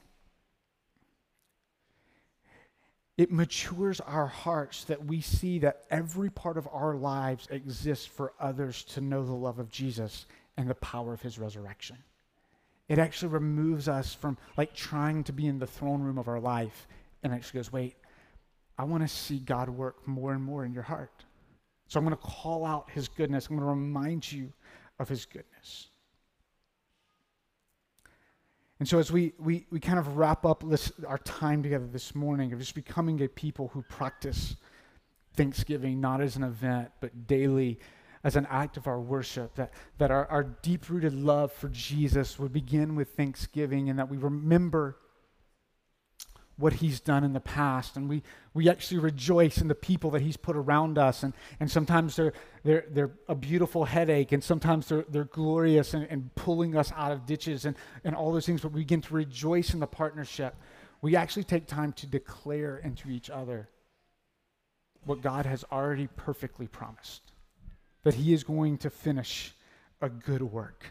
it 3.17 3.31
matures 3.31 3.99
our 4.01 4.27
hearts 4.27 4.83
that 4.85 5.05
we 5.05 5.21
see 5.21 5.57
that 5.59 5.83
every 5.89 6.29
part 6.29 6.57
of 6.57 6.67
our 6.71 6.95
lives 6.95 7.47
exists 7.49 8.05
for 8.05 8.33
others 8.39 8.83
to 8.83 9.01
know 9.01 9.25
the 9.25 9.33
love 9.33 9.57
of 9.57 9.69
Jesus 9.69 10.27
and 10.55 10.69
the 10.69 10.75
power 10.75 11.13
of 11.13 11.21
his 11.21 11.39
resurrection. 11.39 11.97
It 12.87 12.99
actually 12.99 13.29
removes 13.29 13.87
us 13.87 14.13
from 14.13 14.37
like 14.55 14.73
trying 14.73 15.23
to 15.25 15.33
be 15.33 15.47
in 15.47 15.59
the 15.59 15.67
throne 15.67 16.01
room 16.01 16.17
of 16.17 16.27
our 16.27 16.39
life 16.39 16.87
and 17.23 17.33
actually 17.33 17.59
goes, 17.59 17.73
wait, 17.73 17.95
I 18.77 18.83
want 18.83 19.01
to 19.01 19.07
see 19.07 19.39
God 19.39 19.69
work 19.69 20.07
more 20.07 20.33
and 20.33 20.43
more 20.43 20.63
in 20.63 20.71
your 20.71 20.83
heart. 20.83 21.25
So 21.87 21.99
I'm 21.99 22.05
going 22.05 22.15
to 22.15 22.21
call 22.21 22.65
out 22.65 22.89
his 22.91 23.07
goodness. 23.07 23.47
I'm 23.47 23.57
going 23.57 23.67
to 23.67 23.73
remind 23.73 24.31
you 24.31 24.53
of 24.99 25.09
his 25.09 25.25
goodness. 25.25 25.87
And 28.79 28.87
so, 28.87 28.99
as 28.99 29.11
we, 29.11 29.33
we, 29.39 29.65
we 29.71 29.79
kind 29.79 29.97
of 29.97 30.17
wrap 30.17 30.45
up 30.45 30.63
this, 30.67 30.91
our 31.07 31.17
time 31.19 31.63
together 31.63 31.87
this 31.87 32.13
morning 32.13 32.53
of 32.53 32.59
just 32.59 32.75
becoming 32.75 33.21
a 33.21 33.27
people 33.27 33.69
who 33.69 33.81
practice 33.83 34.55
Thanksgiving 35.35 35.99
not 35.99 36.21
as 36.21 36.35
an 36.35 36.43
event, 36.43 36.91
but 36.99 37.27
daily 37.27 37.79
as 38.23 38.35
an 38.35 38.47
act 38.49 38.77
of 38.77 38.87
our 38.87 38.99
worship, 38.99 39.55
that, 39.55 39.71
that 39.97 40.11
our, 40.11 40.27
our 40.27 40.43
deep 40.43 40.89
rooted 40.89 41.13
love 41.13 41.51
for 41.51 41.69
Jesus 41.69 42.37
would 42.37 42.51
begin 42.51 42.95
with 42.95 43.09
thanksgiving 43.11 43.89
and 43.89 43.97
that 43.97 44.09
we 44.09 44.17
remember 44.17 44.97
what 46.57 46.73
he's 46.73 46.99
done 46.99 47.23
in 47.23 47.33
the 47.33 47.39
past 47.39 47.95
and 47.95 48.09
we, 48.09 48.23
we 48.53 48.67
actually 48.67 48.97
rejoice 48.97 49.59
in 49.59 49.67
the 49.67 49.75
people 49.75 50.09
that 50.09 50.23
he's 50.23 50.37
put 50.37 50.55
around 50.55 50.97
us 50.97 51.21
and, 51.21 51.33
and 51.59 51.69
sometimes 51.69 52.15
they're, 52.15 52.33
they're, 52.63 52.85
they're 52.89 53.11
a 53.27 53.35
beautiful 53.35 53.85
headache 53.85 54.31
and 54.31 54.43
sometimes 54.43 54.87
they're, 54.87 55.05
they're 55.09 55.25
glorious 55.25 55.93
and, 55.93 56.07
and 56.09 56.33
pulling 56.35 56.75
us 56.75 56.91
out 56.95 57.11
of 57.11 57.25
ditches 57.25 57.65
and, 57.65 57.75
and 58.03 58.15
all 58.15 58.31
those 58.31 58.45
things 58.45 58.61
but 58.61 58.71
we 58.71 58.81
begin 58.81 59.01
to 59.01 59.13
rejoice 59.13 59.73
in 59.73 59.79
the 59.79 59.87
partnership. 59.87 60.55
We 61.01 61.15
actually 61.15 61.43
take 61.43 61.67
time 61.67 61.93
to 61.93 62.07
declare 62.07 62.77
into 62.77 63.09
each 63.09 63.29
other 63.29 63.69
what 65.05 65.21
god 65.21 65.45
has 65.45 65.63
already 65.71 66.07
perfectly 66.15 66.67
promised 66.67 67.21
that 68.03 68.15
he 68.15 68.33
is 68.33 68.43
going 68.43 68.77
to 68.79 68.89
finish 68.89 69.53
a 70.01 70.09
good 70.09 70.41
work 70.41 70.87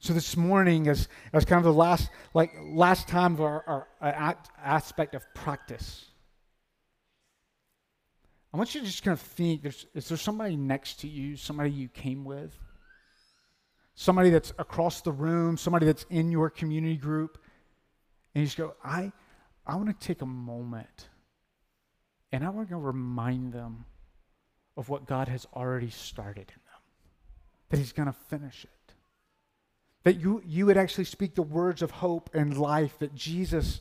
so 0.00 0.12
this 0.12 0.36
morning, 0.36 0.86
as, 0.86 1.08
as 1.32 1.44
kind 1.44 1.58
of 1.58 1.64
the 1.64 1.72
last, 1.72 2.10
like 2.32 2.52
last 2.62 3.08
time 3.08 3.34
of 3.34 3.40
our, 3.40 3.64
our, 3.66 3.88
our 4.00 4.36
aspect 4.62 5.14
of 5.16 5.24
practice, 5.34 6.04
I 8.54 8.56
want 8.56 8.74
you 8.74 8.80
to 8.80 8.86
just 8.86 9.02
kind 9.02 9.12
of 9.12 9.20
think: 9.20 9.64
is 9.64 10.08
there 10.08 10.16
somebody 10.16 10.56
next 10.56 11.00
to 11.00 11.08
you, 11.08 11.36
somebody 11.36 11.70
you 11.70 11.88
came 11.88 12.24
with, 12.24 12.56
somebody 13.96 14.30
that's 14.30 14.52
across 14.58 15.00
the 15.00 15.10
room, 15.10 15.56
somebody 15.56 15.84
that's 15.84 16.06
in 16.10 16.30
your 16.30 16.48
community 16.48 16.96
group, 16.96 17.36
and 18.34 18.42
you 18.42 18.46
just 18.46 18.56
go, 18.56 18.74
I, 18.84 19.10
I 19.66 19.74
want 19.74 19.88
to 19.88 20.06
take 20.06 20.22
a 20.22 20.26
moment, 20.26 21.08
and 22.30 22.44
I 22.44 22.50
want 22.50 22.68
to 22.68 22.76
remind 22.76 23.52
them 23.52 23.84
of 24.76 24.88
what 24.88 25.06
God 25.06 25.26
has 25.26 25.44
already 25.54 25.90
started 25.90 26.48
in 26.48 26.60
them, 26.70 26.82
that 27.70 27.78
He's 27.78 27.92
going 27.92 28.06
to 28.06 28.12
finish 28.12 28.62
it. 28.62 28.77
That 30.04 30.20
you, 30.20 30.42
you 30.46 30.66
would 30.66 30.76
actually 30.76 31.04
speak 31.04 31.34
the 31.34 31.42
words 31.42 31.82
of 31.82 31.90
hope 31.90 32.30
and 32.32 32.56
life 32.56 32.98
that 33.00 33.14
Jesus, 33.14 33.80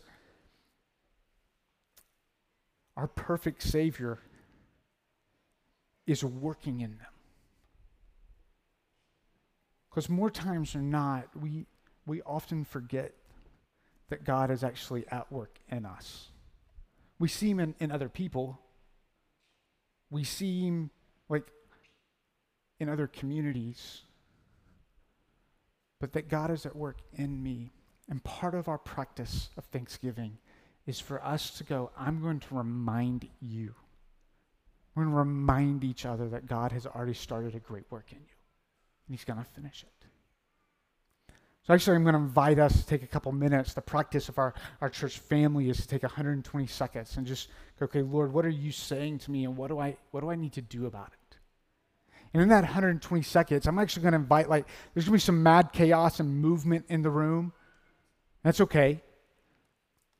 our 2.95 3.07
perfect 3.07 3.61
Savior, 3.61 4.19
is 6.05 6.23
working 6.23 6.81
in 6.81 6.97
them. 6.97 7.07
Because 9.89 10.09
more 10.09 10.29
times 10.29 10.73
than 10.73 10.89
not, 10.89 11.27
we, 11.39 11.65
we 12.05 12.21
often 12.21 12.63
forget 12.63 13.13
that 14.09 14.23
God 14.23 14.51
is 14.51 14.63
actually 14.63 15.05
at 15.09 15.31
work 15.31 15.59
in 15.69 15.85
us. 15.85 16.29
We 17.19 17.27
see 17.27 17.49
Him 17.49 17.59
in, 17.59 17.75
in 17.79 17.91
other 17.91 18.09
people, 18.09 18.59
we 20.09 20.23
see 20.23 20.65
Him 20.65 20.91
like 21.29 21.47
in 22.79 22.89
other 22.89 23.07
communities 23.07 24.01
but 25.99 26.13
that 26.13 26.29
God 26.29 26.51
is 26.51 26.65
at 26.65 26.75
work 26.75 26.97
in 27.13 27.41
me. 27.41 27.71
And 28.09 28.23
part 28.23 28.55
of 28.55 28.67
our 28.67 28.77
practice 28.77 29.49
of 29.57 29.65
thanksgiving 29.65 30.37
is 30.85 30.99
for 30.99 31.23
us 31.23 31.51
to 31.57 31.63
go, 31.63 31.91
I'm 31.97 32.21
going 32.21 32.39
to 32.39 32.55
remind 32.55 33.27
you. 33.41 33.73
We're 34.95 35.03
going 35.03 35.13
to 35.13 35.19
remind 35.19 35.83
each 35.83 36.05
other 36.05 36.29
that 36.29 36.47
God 36.47 36.71
has 36.71 36.87
already 36.87 37.13
started 37.13 37.53
a 37.53 37.59
great 37.59 37.83
work 37.91 38.11
in 38.11 38.17
you, 38.17 38.35
and 39.07 39.15
He's 39.15 39.25
going 39.25 39.37
to 39.37 39.45
finish 39.45 39.83
it. 39.83 40.07
So, 41.67 41.73
actually, 41.73 41.97
I'm 41.97 42.03
going 42.03 42.13
to 42.13 42.21
invite 42.21 42.59
us 42.59 42.79
to 42.81 42.87
take 42.87 43.03
a 43.03 43.07
couple 43.07 43.33
minutes. 43.33 43.73
The 43.73 43.81
practice 43.81 44.29
of 44.29 44.39
our, 44.39 44.53
our 44.79 44.89
church 44.89 45.19
family 45.19 45.69
is 45.69 45.77
to 45.77 45.87
take 45.87 46.03
120 46.03 46.65
seconds 46.65 47.17
and 47.17 47.27
just 47.27 47.49
go, 47.77 47.83
okay, 47.83 48.01
Lord, 48.01 48.31
what 48.31 48.45
are 48.45 48.49
you 48.49 48.71
saying 48.71 49.19
to 49.19 49.31
me, 49.31 49.43
and 49.43 49.57
what 49.57 49.67
do 49.67 49.77
I, 49.77 49.97
what 50.11 50.21
do 50.21 50.31
I 50.31 50.35
need 50.35 50.53
to 50.53 50.61
do 50.61 50.85
about 50.85 51.09
it? 51.11 51.16
And 52.33 52.43
in 52.43 52.49
that 52.49 52.63
120 52.63 53.23
seconds, 53.23 53.67
I'm 53.67 53.79
actually 53.79 54.03
going 54.03 54.11
to 54.11 54.19
invite, 54.19 54.49
like, 54.49 54.67
there's 54.93 55.05
going 55.05 55.17
to 55.17 55.23
be 55.23 55.25
some 55.25 55.43
mad 55.43 55.71
chaos 55.71 56.19
and 56.19 56.41
movement 56.41 56.85
in 56.89 57.01
the 57.01 57.09
room. 57.09 57.53
That's 58.43 58.61
okay. 58.61 59.01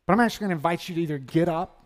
But 0.06 0.14
I'm 0.14 0.20
actually 0.22 0.46
going 0.46 0.50
to 0.52 0.56
invite 0.56 0.88
you 0.88 0.96
to 0.96 1.02
either 1.02 1.18
get 1.18 1.50
up 1.50 1.86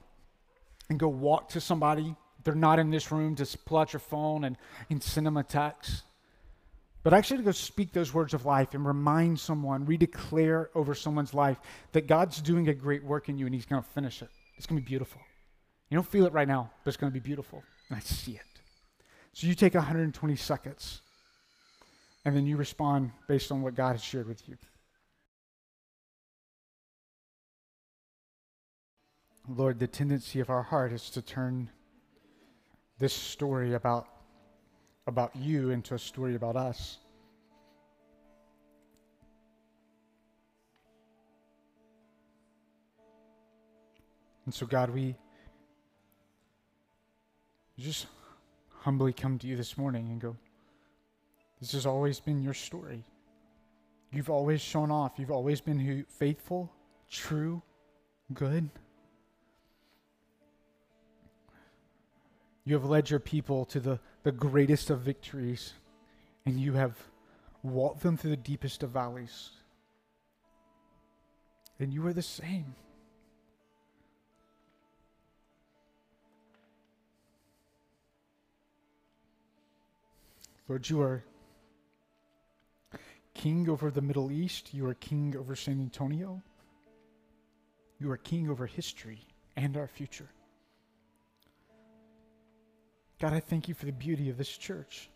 and 0.89 0.99
go 0.99 1.07
walk 1.07 1.49
to 1.49 1.62
somebody. 1.62 2.15
they're 2.43 2.55
not 2.55 2.79
in 2.79 2.89
this 2.89 3.12
room, 3.12 3.36
just 3.36 3.65
pull 3.65 3.77
out 3.77 3.93
your 3.93 3.99
phone 3.99 4.43
and, 4.43 4.57
and 4.89 5.01
send 5.01 5.25
them 5.25 5.38
a 5.38 5.43
text. 5.43 6.03
But 7.03 7.13
actually 7.13 7.38
to 7.38 7.43
go 7.43 7.51
speak 7.51 7.93
those 7.93 8.13
words 8.13 8.34
of 8.34 8.45
life 8.45 8.73
and 8.73 8.86
remind 8.86 9.39
someone, 9.39 9.88
redeclare 9.88 10.67
over 10.75 10.93
someone's 10.93 11.34
life 11.34 11.57
that 11.93 12.07
God's 12.07 12.41
doing 12.41 12.67
a 12.67 12.73
great 12.73 13.03
work 13.03 13.29
in 13.29 13.38
you 13.38 13.45
and 13.45 13.55
He's 13.55 13.65
going 13.65 13.81
to 13.81 13.89
finish 13.89 14.21
it. 14.21 14.29
It's 14.57 14.67
going 14.67 14.79
to 14.79 14.86
be 14.86 14.88
beautiful. 14.88 15.21
You 15.89 15.95
don't 15.95 16.07
feel 16.07 16.25
it 16.25 16.34
right 16.34 16.47
now, 16.47 16.71
but 16.84 16.89
it's 16.89 16.97
going 16.97 17.12
to 17.12 17.19
be 17.19 17.23
beautiful. 17.23 17.63
And 17.89 17.97
I 17.97 18.01
see 18.01 18.34
it. 18.34 18.50
So 19.33 19.47
you 19.47 19.55
take 19.55 19.73
120 19.73 20.35
seconds 20.35 21.01
and 22.25 22.35
then 22.35 22.45
you 22.45 22.57
respond 22.57 23.11
based 23.27 23.51
on 23.51 23.61
what 23.61 23.75
God 23.75 23.93
has 23.93 24.03
shared 24.03 24.27
with 24.27 24.47
you. 24.47 24.57
Lord, 29.47 29.79
the 29.79 29.87
tendency 29.87 30.39
of 30.39 30.49
our 30.49 30.61
heart 30.61 30.91
is 30.91 31.09
to 31.11 31.21
turn 31.21 31.69
this 32.99 33.13
story 33.13 33.73
about, 33.73 34.07
about 35.07 35.35
you 35.35 35.71
into 35.71 35.95
a 35.95 35.99
story 35.99 36.35
about 36.35 36.55
us. 36.55 36.99
And 44.45 44.53
so, 44.53 44.65
God, 44.65 44.89
we 44.89 45.15
just 47.79 48.05
humbly 48.81 49.13
come 49.13 49.37
to 49.37 49.47
you 49.47 49.55
this 49.55 49.77
morning 49.77 50.07
and 50.09 50.19
go, 50.19 50.35
This 51.59 51.71
has 51.73 51.85
always 51.85 52.19
been 52.19 52.41
your 52.41 52.53
story. 52.53 53.05
You've 54.11 54.29
always 54.29 54.59
shown 54.59 54.91
off. 54.91 55.13
You've 55.17 55.31
always 55.31 55.61
been 55.61 55.79
who, 55.79 56.03
faithful, 56.03 56.71
true, 57.09 57.61
good. 58.33 58.69
You 62.65 62.75
have 62.75 62.85
led 62.85 63.09
your 63.09 63.19
people 63.19 63.65
to 63.65 63.79
the, 63.79 63.99
the 64.23 64.31
greatest 64.31 64.89
of 64.89 64.99
victories, 64.99 65.73
and 66.45 66.59
you 66.59 66.73
have 66.73 66.97
walked 67.63 68.01
them 68.01 68.17
through 68.17 68.31
the 68.31 68.37
deepest 68.37 68.83
of 68.83 68.89
valleys. 68.89 69.51
And 71.79 71.93
you 71.93 72.05
are 72.05 72.13
the 72.13 72.21
same. 72.21 72.75
Lord, 80.71 80.89
you 80.89 81.01
are 81.01 81.21
king 83.34 83.67
over 83.67 83.91
the 83.91 84.01
Middle 84.01 84.31
East. 84.31 84.73
You 84.73 84.88
are 84.88 84.93
king 84.93 85.36
over 85.38 85.53
San 85.53 85.81
Antonio. 85.81 86.41
You 87.99 88.10
are 88.10 88.15
king 88.15 88.49
over 88.49 88.65
history 88.65 89.19
and 89.57 89.75
our 89.75 89.89
future. 89.89 90.29
God, 93.19 93.34
I 93.34 93.41
thank 93.41 93.67
you 93.67 93.73
for 93.73 93.86
the 93.86 93.91
beauty 93.91 94.29
of 94.29 94.38
this 94.38 94.47
church. 94.47 95.10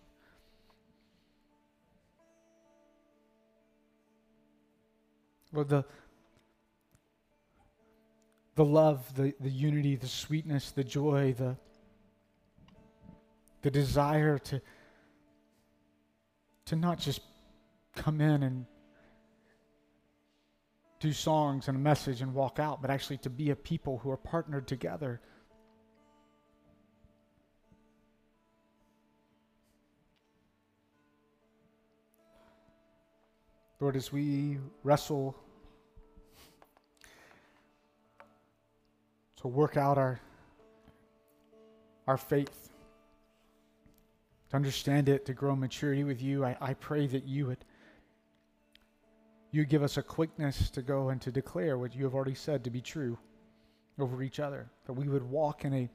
Lord, 5.53 5.69
the, 5.69 5.85
the 8.55 8.65
love, 8.65 9.15
the, 9.15 9.33
the 9.39 9.49
unity, 9.49 9.95
the 9.95 10.05
sweetness, 10.05 10.71
the 10.71 10.83
joy, 10.83 11.33
the, 11.37 11.55
the 13.61 13.71
desire 13.71 14.37
to 14.39 14.59
to 16.65 16.75
not 16.75 16.99
just 16.99 17.21
come 17.95 18.21
in 18.21 18.43
and 18.43 18.65
do 20.99 21.13
songs 21.13 21.67
and 21.67 21.77
a 21.77 21.79
message 21.79 22.21
and 22.21 22.33
walk 22.33 22.59
out, 22.59 22.81
but 22.81 22.89
actually 22.89 23.17
to 23.17 23.29
be 23.29 23.51
a 23.51 23.55
people 23.55 23.99
who 23.99 24.09
are 24.09 24.17
partnered 24.17 24.67
together. 24.67 25.21
Lord, 33.79 33.95
as 33.95 34.11
we 34.11 34.57
wrestle 34.83 35.35
to 39.41 39.47
work 39.47 39.77
out 39.77 39.97
our, 39.97 40.19
our 42.07 42.17
faith, 42.17 42.71
to 44.49 44.55
understand 44.55 45.09
it, 45.09 45.25
to 45.25 45.33
grow 45.33 45.55
maturity 45.55 46.03
with 46.03 46.21
you. 46.21 46.45
I, 46.45 46.57
I 46.61 46.73
pray 46.73 47.07
that 47.07 47.25
you 47.25 47.47
would 47.47 47.65
you 49.51 49.63
give 49.63 49.83
us 49.83 49.95
a 49.95 50.03
quickness 50.03 50.69
to 50.71 50.81
go 50.81 51.09
and 51.09 51.21
to 51.21 51.31
declare 51.31 51.77
what 51.77 51.95
you 51.95 52.03
have 52.03 52.13
already 52.13 52.35
said 52.35 52.63
to 52.65 52.69
be 52.69 52.81
true 52.81 53.17
over 53.97 54.21
each 54.21 54.39
other. 54.39 54.67
That 54.85 54.93
we 54.93 55.07
would 55.07 55.23
walk 55.23 55.65
in 55.65 55.73
a 55.73 55.89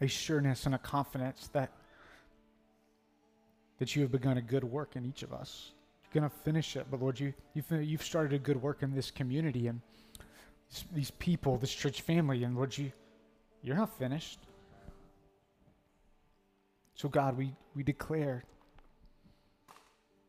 a 0.00 0.08
sureness 0.08 0.66
and 0.66 0.74
a 0.74 0.78
confidence 0.78 1.48
that 1.52 1.70
that 3.78 3.96
you 3.96 4.02
have 4.02 4.12
begun 4.12 4.38
a 4.38 4.42
good 4.42 4.64
work 4.64 4.96
in 4.96 5.04
each 5.04 5.22
of 5.22 5.32
us. 5.32 5.72
You're 6.04 6.20
going 6.20 6.30
to 6.30 6.36
finish 6.38 6.76
it, 6.76 6.86
but 6.90 7.00
Lord, 7.00 7.18
you 7.18 7.34
you've, 7.54 7.70
you've 7.70 8.04
started 8.04 8.32
a 8.32 8.38
good 8.38 8.60
work 8.60 8.82
in 8.82 8.94
this 8.94 9.10
community 9.10 9.66
and 9.66 9.80
these 10.92 11.10
people, 11.10 11.56
this 11.58 11.74
church 11.74 12.00
family, 12.00 12.44
and 12.44 12.56
Lord, 12.56 12.76
you 12.76 12.92
you're 13.62 13.76
not 13.76 13.96
finished. 13.98 14.38
So, 16.94 17.08
God, 17.08 17.36
we, 17.36 17.52
we 17.74 17.82
declare 17.82 18.44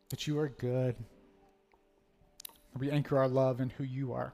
that 0.10 0.28
you 0.28 0.40
are 0.40 0.50
good. 0.50 0.96
We 2.78 2.90
anchor 2.92 3.18
our 3.18 3.28
love 3.28 3.62
in 3.62 3.70
who 3.70 3.84
you 3.84 4.14
are 4.14 4.34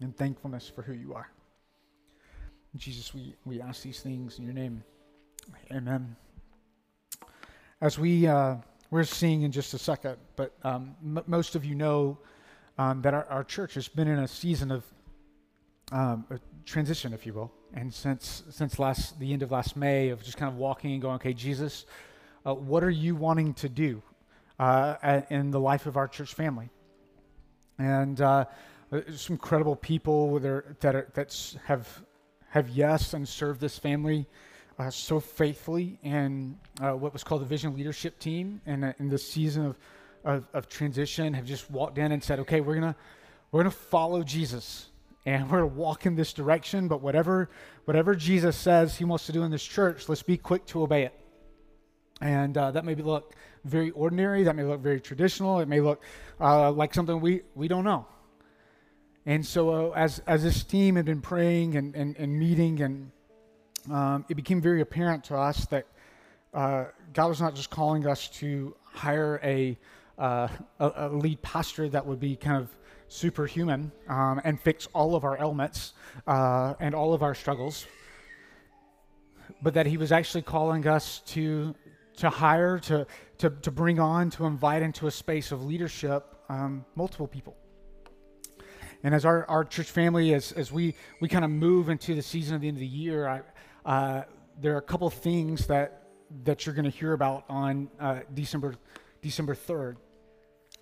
and 0.00 0.16
thankfulness 0.16 0.68
for 0.68 0.82
who 0.82 0.92
you 0.92 1.14
are. 1.14 1.28
Jesus, 2.76 3.12
we, 3.12 3.34
we 3.44 3.60
ask 3.60 3.82
these 3.82 4.00
things 4.00 4.38
in 4.38 4.44
your 4.44 4.54
name. 4.54 4.82
Amen. 5.70 6.16
As 7.80 7.98
we, 7.98 8.26
uh, 8.26 8.56
we're 8.90 9.04
seeing 9.04 9.42
in 9.42 9.52
just 9.52 9.74
a 9.74 9.78
second, 9.78 10.16
but 10.36 10.54
um, 10.62 10.94
m- 11.02 11.24
most 11.26 11.54
of 11.54 11.64
you 11.64 11.74
know 11.74 12.18
um, 12.78 13.02
that 13.02 13.12
our, 13.12 13.26
our, 13.26 13.44
church 13.44 13.74
has 13.74 13.88
been 13.88 14.08
in 14.08 14.18
a 14.20 14.28
season 14.28 14.70
of 14.70 14.84
um, 15.90 16.24
transition, 16.64 17.12
if 17.12 17.26
you 17.26 17.34
will 17.34 17.52
and 17.74 17.92
since 17.92 18.42
since 18.50 18.78
last 18.78 19.18
the 19.18 19.32
end 19.32 19.42
of 19.42 19.50
last 19.50 19.76
May 19.76 20.10
of 20.10 20.22
just 20.22 20.36
kind 20.36 20.52
of 20.52 20.58
walking 20.58 20.92
and 20.92 21.02
going, 21.02 21.16
okay, 21.16 21.32
Jesus, 21.32 21.86
uh, 22.44 22.54
what 22.54 22.84
are 22.84 22.90
you 22.90 23.14
wanting 23.14 23.54
to 23.54 23.68
do 23.68 24.02
uh, 24.58 25.22
in 25.30 25.50
the 25.50 25.60
life 25.60 25.86
of 25.86 25.96
our 25.96 26.08
church 26.08 26.34
family? 26.34 26.70
And 27.78 28.20
uh, 28.20 28.44
some 29.14 29.34
incredible 29.34 29.76
people 29.76 30.38
that 30.38 30.94
are, 30.94 31.08
that 31.14 31.56
have 31.64 32.02
have 32.50 32.68
yes 32.68 33.14
and 33.14 33.26
served 33.26 33.60
this 33.60 33.78
family 33.78 34.26
uh, 34.78 34.90
so 34.90 35.18
faithfully 35.18 35.98
in 36.02 36.58
uh, 36.80 36.92
what 36.92 37.12
was 37.12 37.24
called 37.24 37.40
the 37.40 37.46
Vision 37.46 37.74
Leadership 37.74 38.18
Team, 38.18 38.60
and 38.66 38.84
uh, 38.84 38.92
in 38.98 39.08
this 39.08 39.26
season 39.26 39.66
of, 39.66 39.76
of 40.24 40.44
of 40.52 40.68
transition, 40.68 41.32
have 41.32 41.46
just 41.46 41.70
walked 41.70 41.96
in 41.96 42.12
and 42.12 42.22
said, 42.22 42.38
okay, 42.40 42.60
we're 42.60 42.74
gonna 42.74 42.96
we're 43.50 43.60
gonna 43.60 43.70
follow 43.70 44.22
Jesus 44.22 44.88
and 45.24 45.50
we're 45.50 45.60
to 45.60 45.66
walk 45.66 46.06
in 46.06 46.14
this 46.14 46.32
direction 46.32 46.88
but 46.88 47.00
whatever 47.00 47.50
whatever 47.84 48.14
jesus 48.14 48.56
says 48.56 48.96
he 48.96 49.04
wants 49.04 49.26
to 49.26 49.32
do 49.32 49.42
in 49.42 49.50
this 49.50 49.62
church 49.62 50.08
let's 50.08 50.22
be 50.22 50.36
quick 50.36 50.64
to 50.66 50.82
obey 50.82 51.04
it. 51.04 51.18
And 52.20 52.56
uh, 52.56 52.70
that 52.70 52.84
may 52.84 52.94
look 52.94 53.34
very 53.64 53.90
ordinary 53.90 54.44
that 54.44 54.54
may 54.54 54.64
look 54.64 54.80
very 54.80 55.00
traditional 55.00 55.60
it 55.60 55.68
may 55.68 55.80
look 55.80 56.02
uh, 56.40 56.70
like 56.70 56.94
something 56.94 57.20
we, 57.20 57.42
we 57.54 57.68
don't 57.68 57.84
know. 57.84 58.06
And 59.24 59.46
so 59.46 59.70
uh, 59.70 59.90
as, 59.90 60.20
as 60.26 60.42
this 60.42 60.64
team 60.64 60.96
had 60.96 61.04
been 61.04 61.20
praying 61.20 61.76
and, 61.76 61.94
and, 61.94 62.16
and 62.16 62.38
meeting 62.38 62.80
and 62.80 63.10
um, 63.90 64.24
it 64.28 64.34
became 64.34 64.60
very 64.60 64.80
apparent 64.80 65.24
to 65.24 65.36
us 65.36 65.66
that 65.66 65.86
uh, 66.54 66.84
god 67.12 67.28
was 67.28 67.40
not 67.40 67.54
just 67.54 67.70
calling 67.70 68.06
us 68.06 68.28
to 68.28 68.76
hire 68.84 69.40
a, 69.42 69.78
uh, 70.18 70.48
a, 70.78 70.92
a 70.96 71.08
lead 71.08 71.40
pastor 71.42 71.88
that 71.88 72.06
would 72.06 72.20
be 72.20 72.36
kind 72.36 72.62
of 72.62 72.76
superhuman 73.12 73.92
um, 74.08 74.40
and 74.44 74.60
fix 74.60 74.88
all 74.94 75.14
of 75.14 75.24
our 75.24 75.38
ailments 75.38 75.92
uh, 76.26 76.74
and 76.80 76.94
all 76.94 77.14
of 77.14 77.22
our 77.22 77.34
struggles, 77.34 77.86
but 79.62 79.74
that 79.74 79.86
he 79.86 79.96
was 79.96 80.12
actually 80.12 80.42
calling 80.42 80.86
us 80.86 81.20
to 81.26 81.74
to 82.16 82.28
hire, 82.28 82.78
to 82.78 83.06
to 83.38 83.50
to 83.50 83.70
bring 83.70 84.00
on, 84.00 84.30
to 84.30 84.46
invite 84.46 84.82
into 84.82 85.06
a 85.06 85.10
space 85.10 85.52
of 85.52 85.64
leadership 85.64 86.34
um, 86.48 86.84
multiple 86.94 87.26
people. 87.26 87.56
And 89.04 89.14
as 89.14 89.24
our, 89.24 89.44
our 89.46 89.64
church 89.64 89.90
family, 89.90 90.32
as, 90.32 90.52
as 90.52 90.70
we, 90.70 90.94
we 91.20 91.28
kind 91.28 91.44
of 91.44 91.50
move 91.50 91.88
into 91.88 92.14
the 92.14 92.22
season 92.22 92.54
of 92.54 92.60
the 92.60 92.68
end 92.68 92.76
of 92.76 92.80
the 92.80 92.86
year, 92.86 93.26
I, 93.26 93.40
uh, 93.84 94.22
there 94.60 94.74
are 94.74 94.78
a 94.78 94.82
couple 94.82 95.10
things 95.10 95.66
that, 95.66 96.04
that 96.44 96.64
you're 96.64 96.74
going 96.74 96.84
to 96.84 96.96
hear 96.96 97.12
about 97.12 97.44
on 97.48 97.90
uh, 97.98 98.20
December, 98.32 98.76
December 99.20 99.56
3rd. 99.56 99.96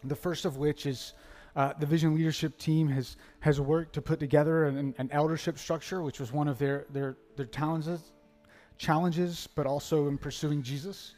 The 0.05 0.15
first 0.15 0.45
of 0.45 0.59
which 0.59 0.85
is 0.85 1.15
uh, 1.57 1.73
the 1.79 1.87
vision 1.87 2.15
leadership 2.15 2.59
team 2.59 2.89
has, 2.89 3.17
has 3.41 3.61
worked 3.61 3.93
to 3.95 4.03
put 4.03 4.21
together 4.21 4.65
an, 4.67 4.95
an 4.99 5.09
eldership 5.13 5.59
structure, 5.59 6.03
which 6.03 6.21
was 6.21 6.33
one 6.33 6.49
of 6.49 6.59
their, 6.59 6.87
their, 6.91 7.17
their 7.37 7.47
challenges, 7.47 8.13
challenges, 8.79 9.49
but 9.55 9.67
also 9.67 10.09
in 10.09 10.17
pursuing 10.19 10.63
Jesus. 10.63 11.15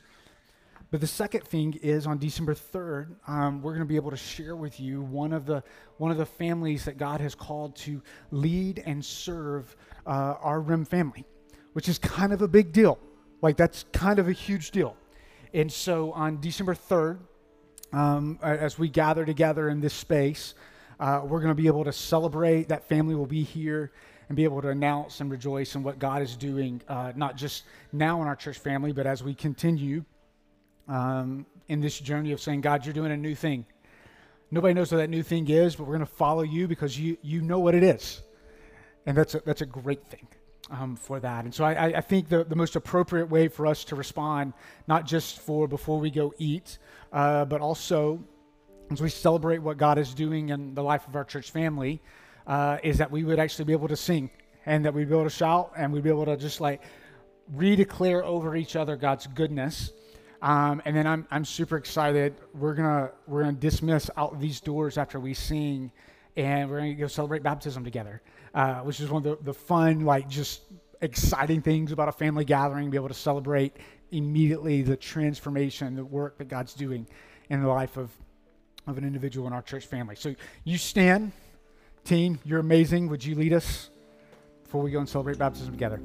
But 0.90 1.00
the 1.00 1.06
second 1.06 1.44
thing 1.44 1.72
is 1.82 2.06
on 2.06 2.18
December 2.18 2.54
3rd, 2.54 3.16
um, 3.26 3.62
we're 3.62 3.72
going 3.72 3.80
to 3.80 3.88
be 3.88 3.96
able 3.96 4.10
to 4.10 4.16
share 4.16 4.54
with 4.54 4.78
you 4.78 5.00
one 5.00 5.32
of 5.32 5.46
the 5.46 5.62
one 5.96 6.10
of 6.10 6.18
the 6.18 6.26
families 6.26 6.84
that 6.84 6.98
God 6.98 7.18
has 7.20 7.34
called 7.34 7.76
to 7.76 8.02
lead 8.30 8.82
and 8.84 9.02
serve 9.02 9.74
uh, 10.06 10.34
our 10.40 10.60
RIM 10.60 10.84
family, 10.84 11.24
which 11.72 11.88
is 11.88 11.98
kind 11.98 12.30
of 12.30 12.42
a 12.42 12.48
big 12.48 12.72
deal. 12.72 12.98
Like 13.40 13.56
that's 13.56 13.86
kind 13.92 14.18
of 14.18 14.28
a 14.28 14.32
huge 14.32 14.70
deal. 14.70 14.94
And 15.54 15.72
so 15.72 16.12
on 16.12 16.40
December 16.40 16.74
3rd, 16.74 17.20
um, 17.92 18.38
as 18.42 18.78
we 18.78 18.88
gather 18.88 19.24
together 19.24 19.68
in 19.68 19.80
this 19.80 19.94
space. 19.94 20.54
Uh, 21.00 21.22
we're 21.24 21.40
going 21.40 21.50
to 21.50 21.60
be 21.60 21.66
able 21.66 21.84
to 21.84 21.92
celebrate. 21.92 22.68
That 22.68 22.88
family 22.88 23.14
will 23.14 23.26
be 23.26 23.42
here. 23.42 23.92
and 24.28 24.36
be 24.36 24.44
able 24.44 24.62
to 24.62 24.68
announce 24.68 25.20
and 25.20 25.30
rejoice 25.30 25.74
in 25.74 25.82
what 25.82 25.98
God 25.98 26.22
is 26.22 26.36
doing, 26.36 26.80
uh, 26.88 27.12
not 27.14 27.36
just 27.36 27.64
now 27.92 28.22
in 28.22 28.28
our 28.28 28.36
church 28.36 28.58
family, 28.58 28.92
but 28.92 29.06
as 29.06 29.22
we 29.22 29.34
continue 29.34 30.04
um, 30.88 31.44
in 31.68 31.80
this 31.80 31.98
journey 31.98 32.32
of 32.32 32.40
saying, 32.40 32.62
God, 32.62 32.86
you're 32.86 32.94
doing 32.94 33.12
a 33.12 33.16
new 33.16 33.34
thing. 33.34 33.66
Nobody 34.50 34.72
knows 34.72 34.90
what 34.90 34.98
that 34.98 35.10
new 35.10 35.22
thing 35.22 35.48
is, 35.50 35.76
but 35.76 35.84
we're 35.84 35.96
going 35.96 36.06
to 36.06 36.14
follow 36.14 36.42
you 36.42 36.66
because 36.66 36.98
you, 36.98 37.18
you 37.20 37.42
know 37.42 37.58
what 37.58 37.74
it 37.74 37.82
is. 37.82 38.22
And 39.04 39.16
that's 39.16 39.34
a, 39.34 39.42
that's 39.44 39.60
a 39.60 39.66
great 39.66 40.06
thing 40.06 40.26
um, 40.70 40.96
for 40.96 41.20
that. 41.20 41.44
And 41.44 41.54
so 41.54 41.64
I, 41.64 41.98
I 41.98 42.00
think 42.00 42.28
the, 42.28 42.44
the 42.44 42.56
most 42.56 42.76
appropriate 42.76 43.26
way 43.26 43.48
for 43.48 43.66
us 43.66 43.84
to 43.84 43.96
respond, 43.96 44.52
not 44.86 45.06
just 45.06 45.40
for 45.40 45.66
before 45.66 45.98
we 45.98 46.10
go 46.10 46.32
eat, 46.38 46.78
uh, 47.12 47.44
but 47.44 47.60
also 47.60 48.22
as 48.90 49.00
we 49.00 49.08
celebrate 49.08 49.58
what 49.58 49.76
God 49.76 49.98
is 49.98 50.14
doing 50.14 50.50
in 50.50 50.74
the 50.74 50.82
life 50.82 51.06
of 51.08 51.16
our 51.16 51.24
church 51.24 51.50
family, 51.50 52.00
uh, 52.46 52.78
is 52.82 52.98
that 52.98 53.10
we 53.10 53.24
would 53.24 53.38
actually 53.38 53.64
be 53.64 53.72
able 53.72 53.88
to 53.88 53.96
sing 53.96 54.30
and 54.66 54.84
that 54.84 54.94
we'd 54.94 55.08
be 55.08 55.14
able 55.14 55.24
to 55.24 55.30
shout 55.30 55.72
and 55.76 55.92
we'd 55.92 56.02
be 56.02 56.10
able 56.10 56.26
to 56.26 56.36
just 56.36 56.60
like 56.60 56.82
redeclare 57.56 58.22
over 58.22 58.56
each 58.56 58.76
other 58.76 58.96
God's 58.96 59.26
goodness. 59.26 59.92
Um, 60.40 60.82
and 60.84 60.96
then 60.96 61.06
I'm, 61.06 61.26
I'm 61.30 61.44
super 61.44 61.76
excited. 61.76 62.34
We're 62.52 62.74
gonna 62.74 63.10
we're 63.28 63.42
gonna 63.42 63.52
dismiss 63.52 64.10
out 64.16 64.40
these 64.40 64.60
doors 64.60 64.98
after 64.98 65.20
we 65.20 65.34
sing, 65.34 65.92
and 66.36 66.70
we're 66.70 66.78
gonna 66.78 66.94
go 66.94 67.06
celebrate 67.06 67.42
baptism 67.42 67.84
together, 67.84 68.22
uh, 68.54 68.80
which 68.80 69.00
is 69.00 69.10
one 69.10 69.26
of 69.26 69.38
the, 69.38 69.44
the 69.44 69.54
fun 69.54 70.04
like 70.04 70.28
just 70.28 70.62
exciting 71.00 71.60
things 71.60 71.92
about 71.92 72.08
a 72.08 72.12
family 72.12 72.44
gathering. 72.44 72.90
Be 72.90 72.96
able 72.96 73.08
to 73.08 73.14
celebrate 73.14 73.76
immediately 74.10 74.82
the 74.82 74.96
transformation, 74.96 75.94
the 75.94 76.04
work 76.04 76.38
that 76.38 76.48
God's 76.48 76.74
doing 76.74 77.06
in 77.50 77.62
the 77.62 77.68
life 77.68 77.96
of 77.96 78.10
of 78.86 78.98
an 78.98 79.04
individual 79.04 79.46
in 79.46 79.52
our 79.52 79.62
church 79.62 79.86
family. 79.86 80.16
So 80.16 80.34
you 80.64 80.76
stand, 80.76 81.32
team. 82.04 82.40
You're 82.44 82.60
amazing. 82.60 83.08
Would 83.08 83.24
you 83.24 83.34
lead 83.34 83.52
us 83.52 83.90
before 84.64 84.82
we 84.82 84.90
go 84.90 84.98
and 84.98 85.08
celebrate 85.08 85.38
baptism 85.38 85.72
together? 85.72 86.00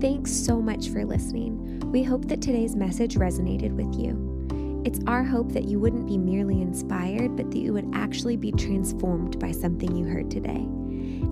Thanks 0.00 0.30
so 0.30 0.60
much 0.60 0.90
for 0.90 1.06
listening. 1.06 1.80
We 1.90 2.02
hope 2.02 2.28
that 2.28 2.42
today's 2.42 2.76
message 2.76 3.14
resonated 3.14 3.72
with 3.72 3.98
you. 3.98 4.82
It's 4.84 5.00
our 5.06 5.24
hope 5.24 5.52
that 5.52 5.64
you 5.64 5.80
wouldn't 5.80 6.06
be 6.06 6.18
merely 6.18 6.60
inspired, 6.60 7.34
but 7.34 7.50
that 7.50 7.58
you 7.58 7.72
would 7.72 7.90
actually 7.94 8.36
be 8.36 8.52
transformed 8.52 9.38
by 9.38 9.52
something 9.52 9.96
you 9.96 10.04
heard 10.04 10.30
today. 10.30 10.68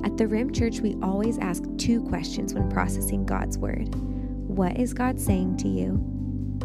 At 0.03 0.17
the 0.17 0.27
Rim 0.27 0.51
Church, 0.51 0.81
we 0.81 0.97
always 1.03 1.37
ask 1.39 1.63
two 1.77 2.03
questions 2.05 2.55
when 2.55 2.71
processing 2.71 3.27
God's 3.27 3.59
Word 3.59 3.95
What 4.49 4.79
is 4.79 4.95
God 4.95 5.21
saying 5.21 5.59
to 5.59 5.69
you? 5.69 5.91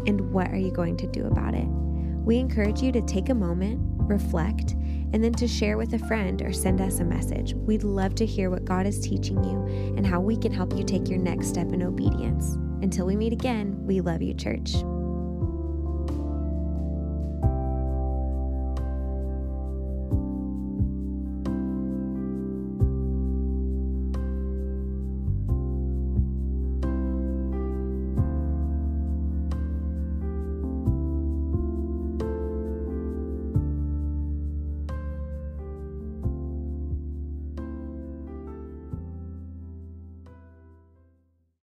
And 0.07 0.31
what 0.31 0.47
are 0.51 0.57
you 0.57 0.71
going 0.71 0.95
to 0.97 1.07
do 1.07 1.25
about 1.25 1.53
it? 1.53 1.67
We 1.67 2.38
encourage 2.38 2.81
you 2.81 2.93
to 2.93 3.01
take 3.01 3.27
a 3.27 3.35
moment, 3.35 3.81
reflect, 4.09 4.73
and 5.13 5.23
then 5.23 5.33
to 5.33 5.47
share 5.47 5.77
with 5.77 5.93
a 5.93 5.99
friend 5.99 6.41
or 6.41 6.53
send 6.53 6.81
us 6.81 6.99
a 6.99 7.05
message. 7.05 7.53
We'd 7.53 7.83
love 7.83 8.15
to 8.15 8.25
hear 8.25 8.49
what 8.49 8.65
God 8.65 8.85
is 8.85 8.99
teaching 8.99 9.43
you 9.43 9.95
and 9.97 10.05
how 10.05 10.19
we 10.19 10.37
can 10.37 10.51
help 10.51 10.77
you 10.77 10.83
take 10.83 11.09
your 11.09 11.19
next 11.19 11.47
step 11.47 11.71
in 11.73 11.83
obedience. 11.83 12.55
Until 12.81 13.05
we 13.05 13.15
meet 13.15 13.33
again, 13.33 13.75
we 13.85 14.01
love 14.01 14.21
you, 14.21 14.33
church. 14.33 14.75